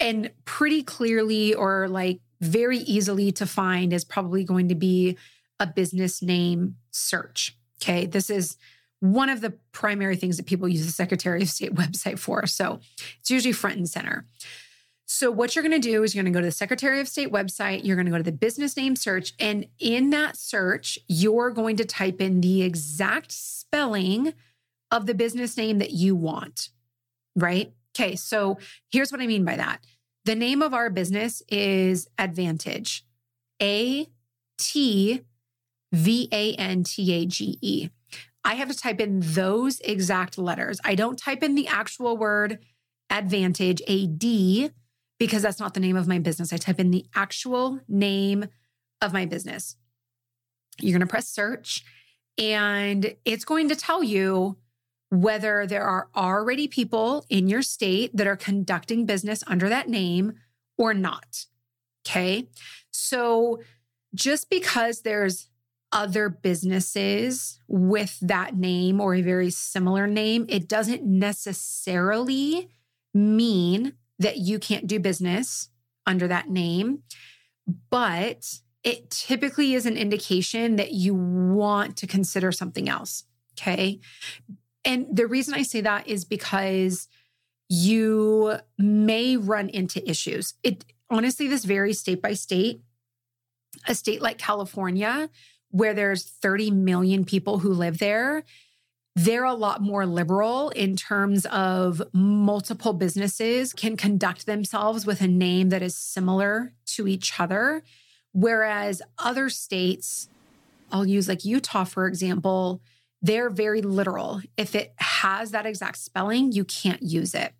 [0.00, 5.16] And pretty clearly, or like very easily to find is probably going to be
[5.60, 7.56] a business name search.
[7.82, 8.06] Okay.
[8.06, 8.56] This is
[9.00, 12.46] one of the primary things that people use the Secretary of State website for.
[12.46, 12.80] So
[13.20, 14.24] it's usually front and center.
[15.10, 17.08] So, what you're going to do is you're going to go to the Secretary of
[17.08, 20.98] State website, you're going to go to the business name search, and in that search,
[21.08, 24.34] you're going to type in the exact spelling
[24.90, 26.68] of the business name that you want,
[27.34, 27.72] right?
[27.98, 28.58] Okay, so
[28.90, 29.80] here's what I mean by that.
[30.28, 33.00] The name of our business is ATvantage.
[33.62, 34.06] A
[34.58, 35.22] T
[35.90, 37.88] V A N T A G E.
[38.44, 40.80] I have to type in those exact letters.
[40.84, 42.58] I don't type in the actual word
[43.08, 44.68] advantage, A D,
[45.18, 46.52] because that's not the name of my business.
[46.52, 48.48] I type in the actual name
[49.00, 49.76] of my business.
[50.78, 51.82] You're going to press search
[52.36, 54.58] and it's going to tell you
[55.10, 60.34] whether there are already people in your state that are conducting business under that name
[60.76, 61.46] or not.
[62.06, 62.48] Okay.
[62.90, 63.60] So
[64.14, 65.48] just because there's
[65.92, 72.68] other businesses with that name or a very similar name, it doesn't necessarily
[73.14, 75.70] mean that you can't do business
[76.06, 77.02] under that name.
[77.90, 83.24] But it typically is an indication that you want to consider something else.
[83.52, 84.00] Okay.
[84.88, 87.08] And the reason I say that is because
[87.68, 90.54] you may run into issues.
[90.62, 92.80] It honestly, this varies state by state.
[93.86, 95.28] A state like California,
[95.70, 98.44] where there's 30 million people who live there,
[99.14, 105.28] they're a lot more liberal in terms of multiple businesses can conduct themselves with a
[105.28, 107.82] name that is similar to each other.
[108.32, 110.30] Whereas other states,
[110.90, 112.80] I'll use like Utah, for example,
[113.22, 114.40] they're very literal.
[114.56, 117.52] If it has that exact spelling, you can't use it.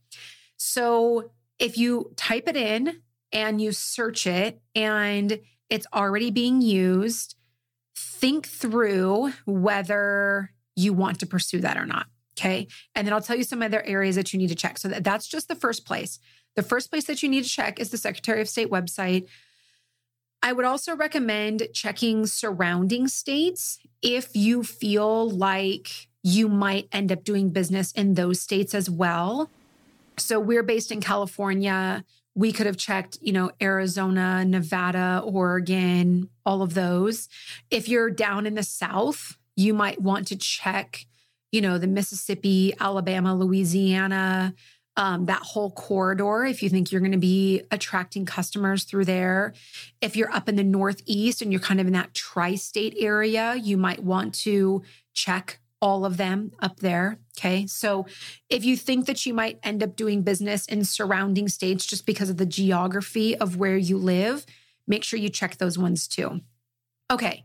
[0.56, 3.00] So if you type it in
[3.32, 7.34] and you search it and it's already being used,
[7.96, 12.06] think through whether you want to pursue that or not.
[12.38, 12.68] Okay.
[12.94, 14.78] And then I'll tell you some other areas that you need to check.
[14.78, 16.20] So that, that's just the first place.
[16.54, 19.28] The first place that you need to check is the Secretary of State website.
[20.42, 27.24] I would also recommend checking surrounding states if you feel like you might end up
[27.24, 29.50] doing business in those states as well.
[30.16, 32.04] So we're based in California.
[32.34, 37.28] We could have checked, you know, Arizona, Nevada, Oregon, all of those.
[37.70, 41.06] If you're down in the South, you might want to check,
[41.50, 44.54] you know, the Mississippi, Alabama, Louisiana,
[44.98, 49.54] um, that whole corridor if you think you're going to be attracting customers through there.
[50.02, 53.54] If you're up in the Northeast and you're kind of in that tri state area,
[53.54, 54.82] you might want to
[55.14, 57.20] check all of them up there.
[57.38, 57.64] Okay.
[57.68, 58.06] So
[58.50, 62.28] if you think that you might end up doing business in surrounding states just because
[62.28, 64.44] of the geography of where you live,
[64.88, 66.40] make sure you check those ones too.
[67.08, 67.44] Okay.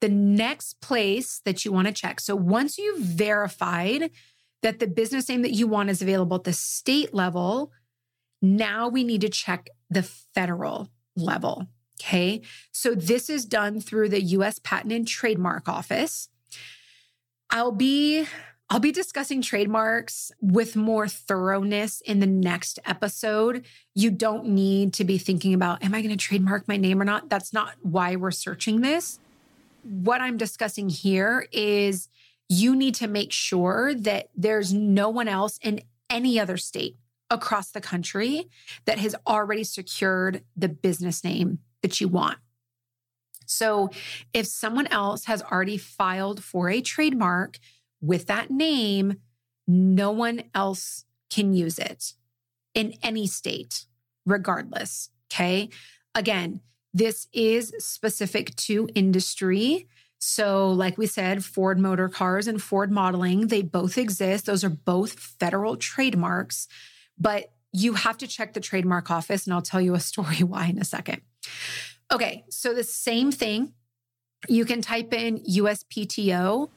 [0.00, 2.20] The next place that you want to check.
[2.20, 4.10] So once you've verified
[4.64, 7.70] that the business name that you want is available at the state level,
[8.40, 11.66] now we need to check the federal level.
[12.00, 12.40] Okay.
[12.72, 16.30] So this is done through the US Patent and Trademark Office.
[17.50, 18.26] I'll be
[18.70, 23.66] I'll be discussing trademarks with more thoroughness in the next episode.
[23.94, 27.04] You don't need to be thinking about, am I going to trademark my name or
[27.04, 27.28] not?
[27.28, 29.20] That's not why we're searching this.
[29.82, 32.08] What I'm discussing here is
[32.48, 35.80] you need to make sure that there's no one else in
[36.10, 36.96] any other state
[37.30, 38.48] across the country
[38.84, 42.38] that has already secured the business name that you want.
[43.46, 43.90] So
[44.32, 47.58] if someone else has already filed for a trademark,
[48.00, 49.20] with that name,
[49.66, 52.12] no one else can use it
[52.74, 53.86] in any state,
[54.26, 55.08] regardless.
[55.32, 55.70] Okay.
[56.14, 56.60] Again,
[56.92, 59.88] this is specific to industry.
[60.18, 64.46] So, like we said, Ford Motor Cars and Ford Modeling, they both exist.
[64.46, 66.66] Those are both federal trademarks,
[67.18, 70.66] but you have to check the trademark office, and I'll tell you a story why
[70.66, 71.22] in a second.
[72.12, 73.74] Okay, so the same thing.
[74.48, 76.68] You can type in USPTO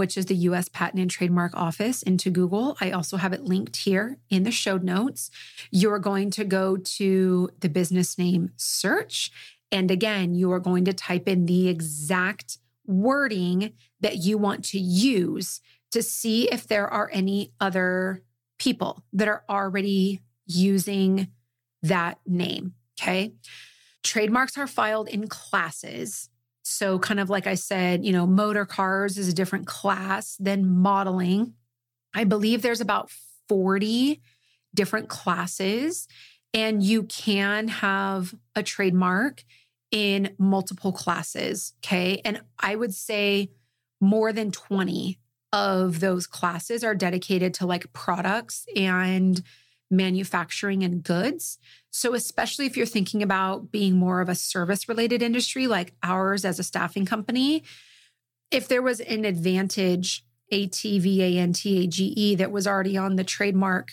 [0.00, 2.74] which is the US Patent and Trademark Office, into Google.
[2.80, 5.30] I also have it linked here in the show notes.
[5.70, 9.30] You're going to go to the business name search.
[9.70, 12.56] And again, you are going to type in the exact
[12.90, 15.60] wording that you want to use
[15.92, 18.22] to see if there are any other
[18.58, 21.28] people that are already using
[21.82, 22.74] that name.
[23.00, 23.32] Okay.
[24.02, 26.28] Trademarks are filed in classes.
[26.62, 30.68] So, kind of like I said, you know, motor cars is a different class than
[30.68, 31.54] modeling.
[32.14, 33.10] I believe there's about
[33.48, 34.20] 40
[34.74, 36.06] different classes,
[36.54, 39.44] and you can have a trademark
[39.90, 41.74] in multiple classes.
[41.84, 42.20] Okay.
[42.24, 43.50] And I would say
[44.00, 45.18] more than 20
[45.52, 49.42] of those classes are dedicated to like products and
[49.90, 51.58] manufacturing and goods.
[51.90, 56.44] So, especially if you're thinking about being more of a service related industry like ours
[56.44, 57.64] as a staffing company,
[58.50, 60.20] if there was an ATvantage,
[60.52, 63.92] A T V A N T A G E, that was already on the trademark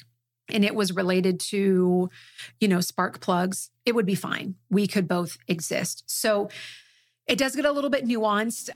[0.50, 2.10] and it was related to,
[2.60, 4.56] you know, spark plugs, it would be fine.
[4.70, 6.04] We could both exist.
[6.08, 6.50] So,
[7.28, 8.70] it does get a little bit nuanced.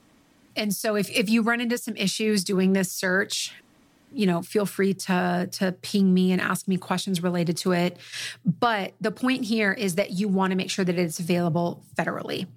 [0.56, 3.54] And so if, if you run into some issues doing this search,
[4.14, 7.98] you know, feel free to to ping me and ask me questions related to it.
[8.46, 12.48] But the point here is that you want to make sure that it's available federally.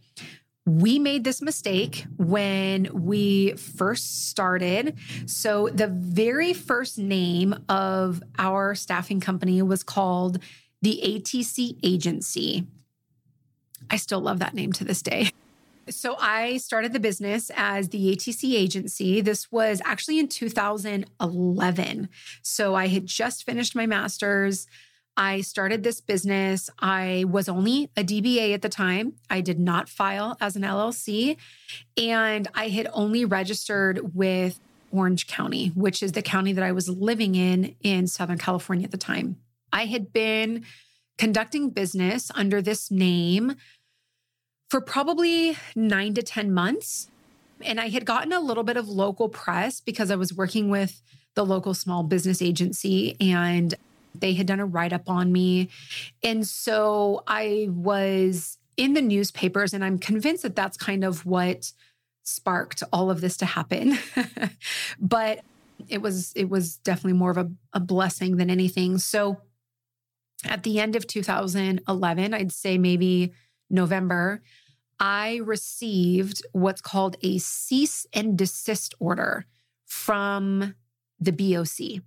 [0.67, 4.97] We made this mistake when we first started.
[5.27, 10.39] So, the very first name of our staffing company was called
[10.81, 12.67] the ATC Agency.
[13.91, 15.31] I still love that name to this day.
[15.91, 19.21] So I started the business as the ATC agency.
[19.21, 22.09] This was actually in 2011.
[22.43, 24.67] So I had just finished my master's.
[25.17, 26.69] I started this business.
[26.79, 29.15] I was only a DBA at the time.
[29.31, 31.37] I did not file as an LLC.
[31.97, 34.59] And I had only registered with
[34.91, 38.91] Orange County, which is the county that I was living in in Southern California at
[38.91, 39.37] the time.
[39.73, 40.65] I had been
[41.19, 43.57] conducting business under this name
[44.69, 47.09] for probably nine to 10 months.
[47.61, 51.03] And I had gotten a little bit of local press because I was working with
[51.35, 53.75] the local small business agency and
[54.15, 55.69] they had done a write up on me.
[56.23, 61.73] And so I was in the newspapers, and I'm convinced that that's kind of what
[62.23, 63.99] sparked all of this to happen.
[65.01, 65.41] but
[65.89, 68.99] it was it was definitely more of a, a blessing than anything.
[68.99, 69.39] So
[70.45, 73.33] at the end of 2011, I'd say maybe
[73.71, 74.43] November,
[75.01, 79.47] I received what's called a cease and desist order
[79.85, 80.75] from
[81.19, 82.03] the BOC.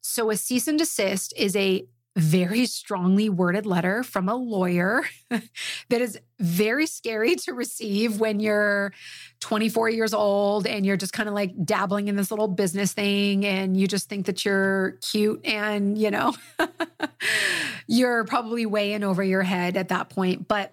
[0.00, 1.86] So, a cease and desist is a
[2.16, 8.92] very strongly worded letter from a lawyer that is very scary to receive when you're
[9.40, 13.44] 24 years old and you're just kind of like dabbling in this little business thing
[13.44, 16.34] and you just think that you're cute and, you know,
[17.86, 20.48] you're probably way in over your head at that point.
[20.48, 20.72] But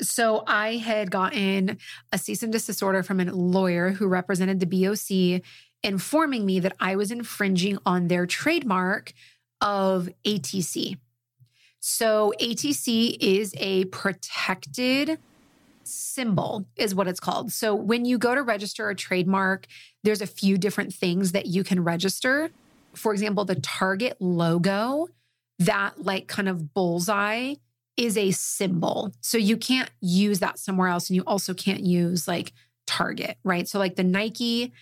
[0.00, 1.76] so I had gotten
[2.12, 5.42] a cease and desist order from a lawyer who represented the BOC
[5.82, 9.12] informing me that I was infringing on their trademark
[9.60, 10.98] of ATC.
[11.80, 15.18] So ATC is a protected
[15.84, 17.52] symbol is what it's called.
[17.52, 19.66] So when you go to register a trademark,
[20.04, 22.50] there's a few different things that you can register.
[22.94, 25.08] For example, the Target logo,
[25.60, 27.54] that like kind of bullseye
[27.96, 29.12] is a symbol.
[29.20, 31.08] So you can't use that somewhere else.
[31.08, 32.52] And you also can't use like
[32.86, 33.68] target, right?
[33.68, 34.72] So, like the Nike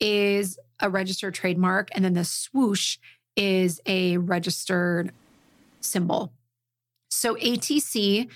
[0.00, 2.98] is a registered trademark, and then the swoosh
[3.36, 5.12] is a registered
[5.80, 6.32] symbol.
[7.10, 8.28] So, ATC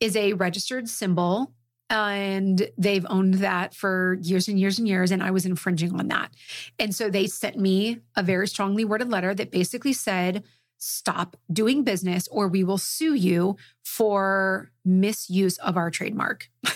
[0.00, 1.52] is a registered symbol
[1.88, 6.08] and they've owned that for years and years and years and i was infringing on
[6.08, 6.30] that.
[6.78, 10.42] And so they sent me a very strongly worded letter that basically said
[10.78, 16.48] stop doing business or we will sue you for misuse of our trademark.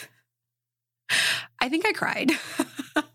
[1.62, 2.30] I think i cried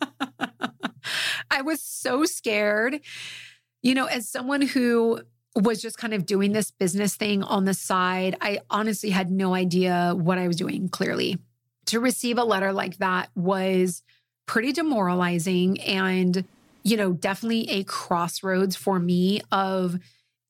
[1.66, 3.01] was so scared.
[3.82, 5.22] You know as someone who
[5.55, 8.36] was just kind of doing this business thing on the side.
[8.41, 11.38] I honestly had no idea what I was doing clearly.
[11.88, 14.03] To receive a letter like that was
[14.47, 16.45] pretty demoralizing and
[16.84, 19.97] you know definitely a crossroads for me of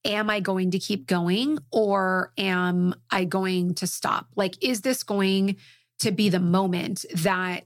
[0.04, 4.28] am i going to keep going or am i going to stop?
[4.36, 5.58] Like is this going
[6.00, 7.66] to be the moment that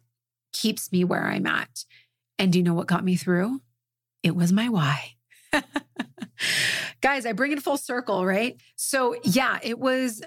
[0.52, 1.86] keeps me where i'm at
[2.40, 3.62] and do you know what got me through?
[4.24, 5.16] It was my why.
[7.02, 8.60] Guys i bring it full circle right?
[8.76, 10.22] So yeah it was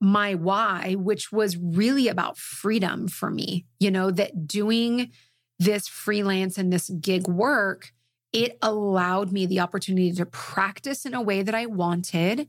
[0.00, 5.12] my why, which was really about freedom for me, you know, that doing
[5.58, 7.92] this freelance and this gig work,
[8.32, 12.48] it allowed me the opportunity to practice in a way that I wanted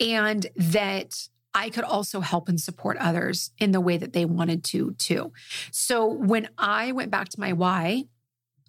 [0.00, 4.64] and that I could also help and support others in the way that they wanted
[4.64, 5.32] to, too.
[5.70, 8.04] So when I went back to my why,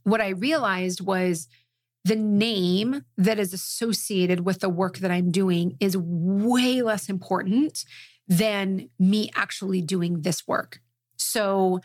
[0.08, 1.50] what I realized was
[2.06, 7.84] the name that is associated with the work that I'm doing is way less important
[8.30, 10.80] than me actually doing this work.
[11.18, 11.82] So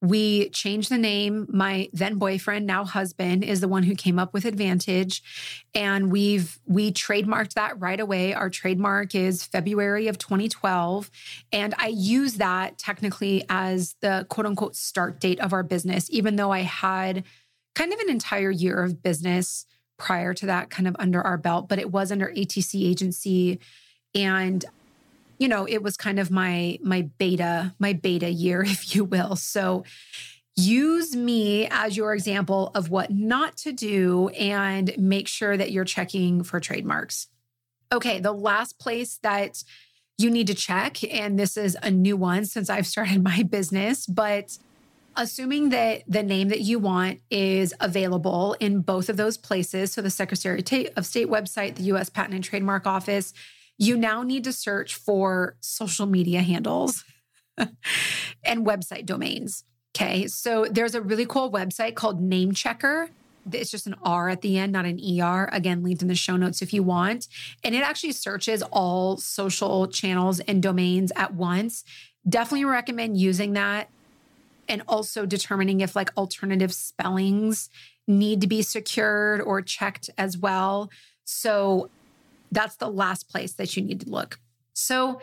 [0.00, 1.48] we changed the name.
[1.50, 5.20] My then boyfriend, now husband, is the one who came up with ATvantage.
[5.74, 8.32] And we've we trademarked that right away.
[8.32, 11.10] Our trademark is February of 2012.
[11.50, 16.36] And I use that technically as the quote unquote start date of our business, even
[16.36, 17.24] though I had
[17.76, 19.66] kind of an entire year of business
[19.98, 23.60] prior to that kind of under our belt, but it was under ATC agency.
[24.14, 24.64] And
[25.38, 29.36] you know, it was kind of my my beta, my beta year, if you will.
[29.36, 29.84] So
[30.56, 35.84] use me as your example of what not to do and make sure that you're
[35.84, 37.28] checking for trademarks.
[37.92, 39.62] Okay, the last place that
[40.16, 44.06] you need to check, and this is a new one since I've started my business,
[44.06, 44.56] but
[45.16, 50.02] assuming that the name that you want is available in both of those places, so
[50.02, 50.58] the Secretary
[50.96, 53.32] of State website, the US Patent and Trademark Office,
[53.78, 57.04] you now need to search for social media handles
[57.58, 59.64] and website domains.
[59.96, 60.26] Okay.
[60.26, 63.08] So there's a really cool website called Namecheckr.
[63.52, 65.48] It's just an R at the end, not an ER.
[65.52, 67.28] Again, linked in the show notes if you want.
[67.64, 71.84] And it actually searches all social channels and domains at once.
[72.28, 73.88] Definitely recommend using that
[74.68, 77.70] and also determining if like alternative spellings
[78.06, 80.90] need to be secured or checked as well.
[81.24, 81.90] So
[82.52, 84.38] that's the last place that you need to look.
[84.72, 85.20] So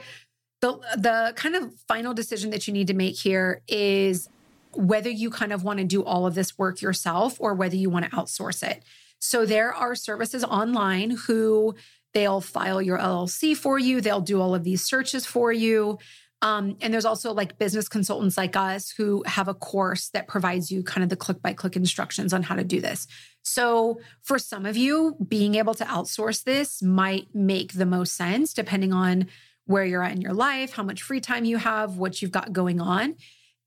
[0.62, 4.30] the the kind of final decision that you need to make here is
[4.76, 7.90] whether you kind of want to do all of this work yourself or whether you
[7.90, 8.84] want to outsource it.
[9.20, 11.76] So there are services online who
[12.14, 16.00] they'll file your LLC for you, they'll do all of these searches for you.
[16.44, 20.70] Um, and there's also like business consultants like us who have a course that provides
[20.70, 23.08] you kind of the click by click instructions on how to do this.
[23.44, 28.54] So, for some of you, being able to outsource this might make the most sense
[28.54, 29.28] depending on
[29.66, 32.52] where you're at in your life, how much free time you have, what you've got
[32.52, 33.16] going on.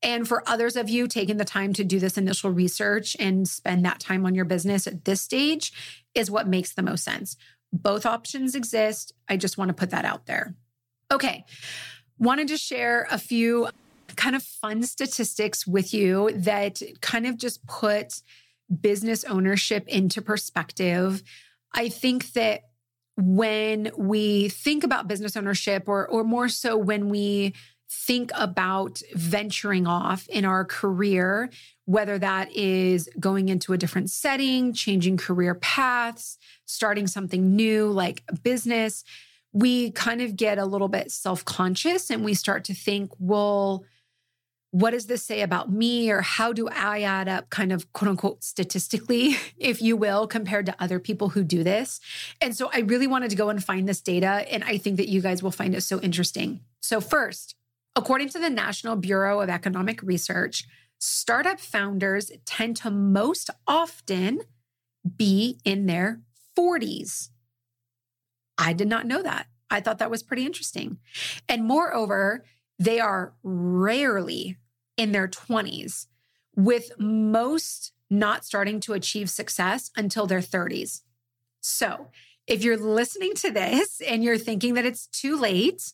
[0.03, 3.83] And for others of you, taking the time to do this initial research and spend
[3.85, 5.73] that time on your business at this stage
[6.13, 7.35] is what makes the most sense.
[7.73, 9.13] Both options exist.
[9.27, 10.53] I just want to put that out there.
[11.11, 11.45] Okay.
[12.19, 13.69] Wanted to share a few
[14.15, 18.21] kind of fun statistics with you that kind of just put
[18.81, 21.23] business ownership into perspective.
[21.73, 22.63] I think that
[23.15, 27.53] when we think about business ownership, or, or more so when we
[27.89, 31.49] think about venturing off in our career,
[31.85, 38.23] whether that is going into a different setting, changing career paths, starting something new like
[38.27, 39.03] a business,
[39.53, 43.85] we kind of get a little bit self conscious and we start to think, well,
[44.71, 48.09] what does this say about me or how do I add up kind of quote
[48.09, 51.99] unquote statistically, if you will, compared to other people who do this?
[52.41, 54.45] And so I really wanted to go and find this data.
[54.51, 56.61] And I think that you guys will find it so interesting.
[56.81, 57.55] So, first,
[57.95, 60.65] according to the National Bureau of Economic Research,
[60.99, 64.41] startup founders tend to most often
[65.15, 66.21] be in their
[66.57, 67.29] 40s.
[68.57, 69.47] I did not know that.
[69.69, 70.97] I thought that was pretty interesting.
[71.47, 72.45] And moreover,
[72.79, 74.57] they are rarely
[74.95, 76.07] in their 20s,
[76.55, 81.01] with most not starting to achieve success until their 30s.
[81.61, 82.07] So,
[82.47, 85.91] if you're listening to this and you're thinking that it's too late,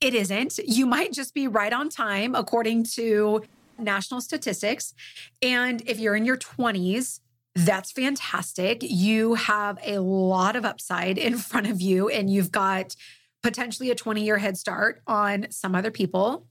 [0.00, 0.58] it isn't.
[0.58, 3.42] You might just be right on time according to
[3.78, 4.94] national statistics.
[5.42, 7.20] And if you're in your 20s,
[7.54, 8.78] that's fantastic.
[8.82, 12.94] You have a lot of upside in front of you, and you've got
[13.42, 16.46] potentially a 20 year head start on some other people.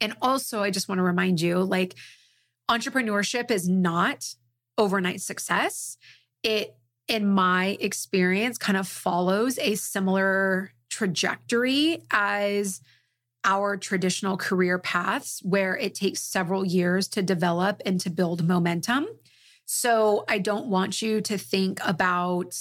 [0.00, 1.94] And also, I just want to remind you like,
[2.70, 4.34] entrepreneurship is not
[4.76, 5.96] overnight success.
[6.42, 6.74] It,
[7.08, 12.80] in my experience, kind of follows a similar trajectory as
[13.44, 19.06] our traditional career paths, where it takes several years to develop and to build momentum.
[19.64, 22.54] So I don't want you to think about,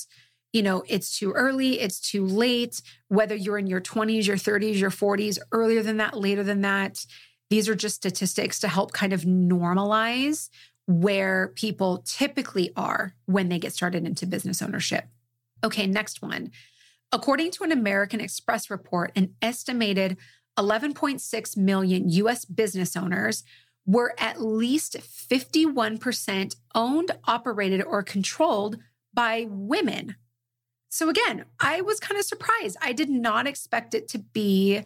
[0.52, 4.80] you know, it's too early, it's too late, whether you're in your 20s, your 30s,
[4.80, 7.06] your 40s, earlier than that, later than that.
[7.50, 10.50] These are just statistics to help kind of normalize
[10.86, 15.06] where people typically are when they get started into business ownership.
[15.64, 16.52] Okay, next one.
[17.12, 20.18] According to an American Express report, an estimated
[20.58, 23.44] 11.6 million US business owners
[23.86, 28.78] were at least 51% owned, operated, or controlled
[29.14, 30.16] by women.
[30.90, 32.78] So, again, I was kind of surprised.
[32.82, 34.86] I did not expect it to be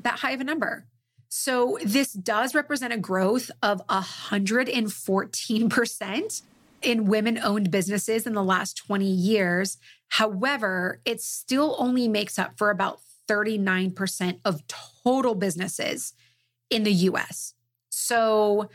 [0.00, 0.86] that high of a number.
[1.28, 6.42] So, this does represent a growth of 114%
[6.82, 9.78] in women owned businesses in the last 20 years.
[10.08, 16.14] However, it still only makes up for about 39% of total businesses
[16.70, 17.53] in the US.
[17.94, 18.68] So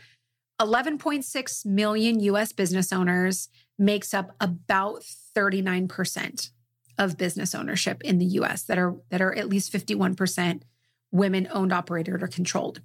[0.60, 3.48] 11.6 million US business owners
[3.78, 5.02] makes up about
[5.36, 6.50] 39%
[6.98, 10.62] of business ownership in the US that are that are at least 51%
[11.12, 12.82] women owned operated or controlled.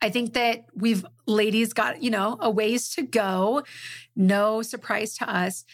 [0.00, 3.64] I think that we've ladies got, you know, a ways to go.
[4.14, 5.64] No surprise to us.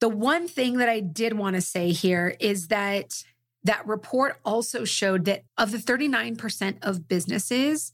[0.00, 3.22] The one thing that I did want to say here is that
[3.64, 7.92] that report also showed that of the 39% of businesses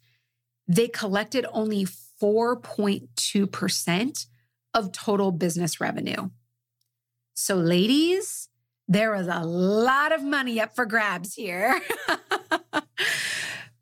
[0.68, 4.26] they collected only 4.2%
[4.74, 6.28] of total business revenue.
[7.34, 8.48] So, ladies,
[8.88, 11.80] there is a lot of money up for grabs here.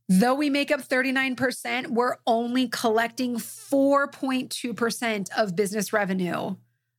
[0.09, 6.57] Though we make up 39%, we're only collecting 4.2% of business revenue.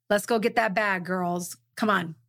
[0.09, 1.57] Let's go get that bag, girls.
[1.75, 2.15] Come on.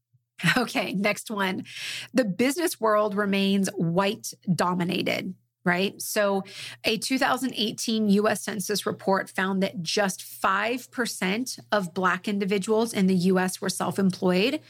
[0.57, 1.65] Okay, next one.
[2.13, 5.35] The business world remains white dominated
[5.67, 6.01] right?
[6.01, 6.45] So,
[6.85, 13.61] a 2018 US Census report found that just 5% of Black individuals in the US
[13.61, 14.61] were self employed,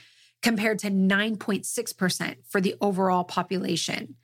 [0.43, 4.17] compared to 9.6% for the overall population.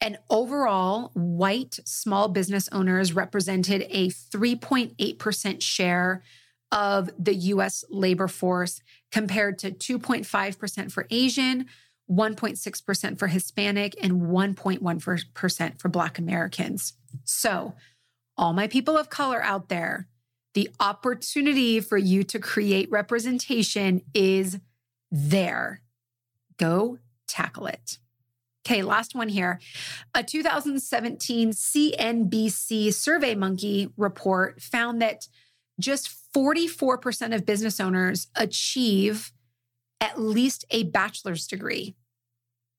[0.00, 6.22] And overall, white small business owners represented a 3.8% share
[6.72, 11.66] of the US labor force, compared to 2.5% for Asian,
[12.10, 16.92] 1.6% for Hispanic, and 1.1% for Black Americans.
[17.24, 17.74] So,
[18.36, 20.06] all my people of color out there,
[20.54, 24.58] the opportunity for you to create representation is
[25.10, 25.82] there.
[26.58, 27.98] Go tackle it.
[28.66, 29.60] Okay, last one here.
[30.14, 35.28] A 2017 CNBC SurveyMonkey report found that
[35.78, 39.32] just 44% of business owners achieve
[40.00, 41.96] at least a bachelor's degree.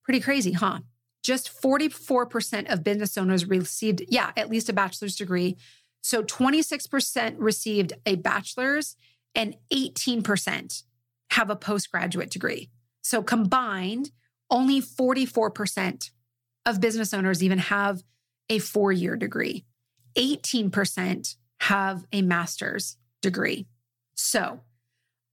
[0.04, 0.80] Pretty crazy, huh?
[1.24, 5.58] Just 44% of business owners received, yeah, at least a bachelor's degree.
[6.02, 8.96] So 26% received a bachelor's
[9.36, 10.84] and 18%
[11.32, 12.70] have a postgraduate degree.
[13.02, 14.12] So combined,
[14.50, 16.12] only 44%
[16.66, 18.04] of business owners even have
[18.50, 19.66] a four year degree.
[20.18, 23.68] 18% have a master's degree.
[24.16, 24.62] So,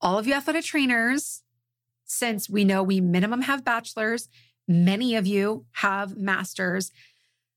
[0.01, 1.43] all of you athletic trainers,
[2.05, 4.29] since we know we minimum have bachelors,
[4.69, 6.91] many of you have masters.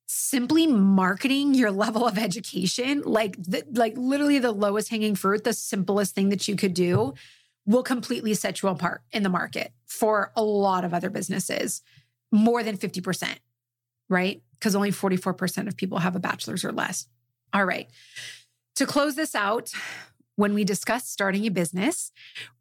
[0.09, 5.51] Simply marketing your level of education, like the, like literally the lowest hanging fruit, the
[5.51, 7.13] simplest thing that you could do,
[7.65, 11.81] will completely set you apart in the market for a lot of other businesses,
[12.31, 13.35] more than 50%,
[14.09, 14.41] right?
[14.53, 17.07] Because only 44% of people have a bachelor's or less.
[17.53, 17.89] All right.
[18.75, 19.73] To close this out,
[20.37, 22.11] when we discuss starting a business,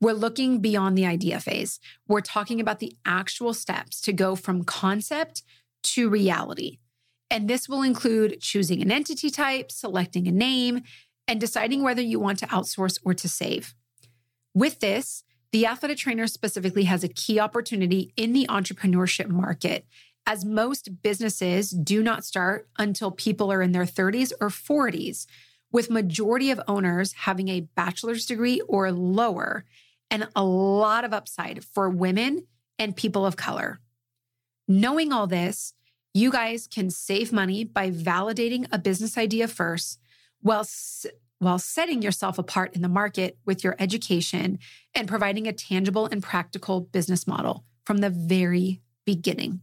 [0.01, 1.79] we're looking beyond the idea phase.
[2.09, 5.43] We're talking about the actual steps to go from concept
[5.85, 6.79] to reality.
[7.31, 10.83] And this will include choosing an entity type, selecting a name,
[11.29, 13.75] and deciding whether you want to outsource or to save.
[14.55, 15.23] With this,
[15.53, 19.87] the athletic trainer specifically has a key opportunity in the entrepreneurship market,
[20.27, 25.27] as most businesses do not start until people are in their 30s or 40s
[25.73, 29.65] with majority of owners having a bachelor's degree or lower
[30.11, 32.47] and a lot of upside for women
[32.79, 33.81] and people of color.
[34.69, 35.75] Knowing all this,
[36.15, 40.01] you guys can save money by validating a business idea first
[40.41, 40.67] while
[41.39, 44.59] while setting yourself apart in the market with your education
[44.95, 49.61] and providing a tangible and practical business model from the very beginning.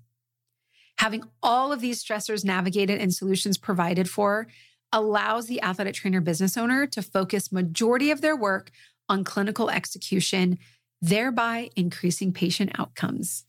[1.00, 4.48] Having all of these stressors navigated and solutions provided for
[4.94, 8.72] allows the athletic trainer business owner to focus majority of their work
[9.10, 10.58] on clinical execution,
[11.02, 13.44] thereby increasing patient outcomes.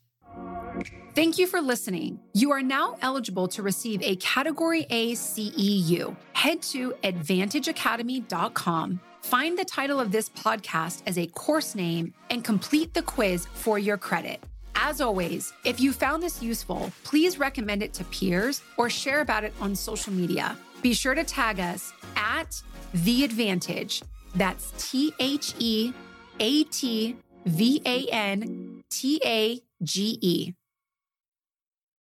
[1.14, 2.18] Thank you for listening.
[2.32, 6.16] You are now eligible to receive a Category A CEU.
[6.32, 12.94] Head to atvantageacademy.com, find the title of this podcast as a course name, and complete
[12.94, 14.42] the quiz for your credit.
[14.74, 19.44] As always, if you found this useful, please recommend it to peers or share about
[19.44, 20.56] it on social media.
[20.84, 22.60] Be sure to tag us at
[22.92, 24.02] The ATvantage.
[24.34, 25.94] That's T H E
[26.40, 27.16] A T
[27.46, 30.52] V A N T A G E.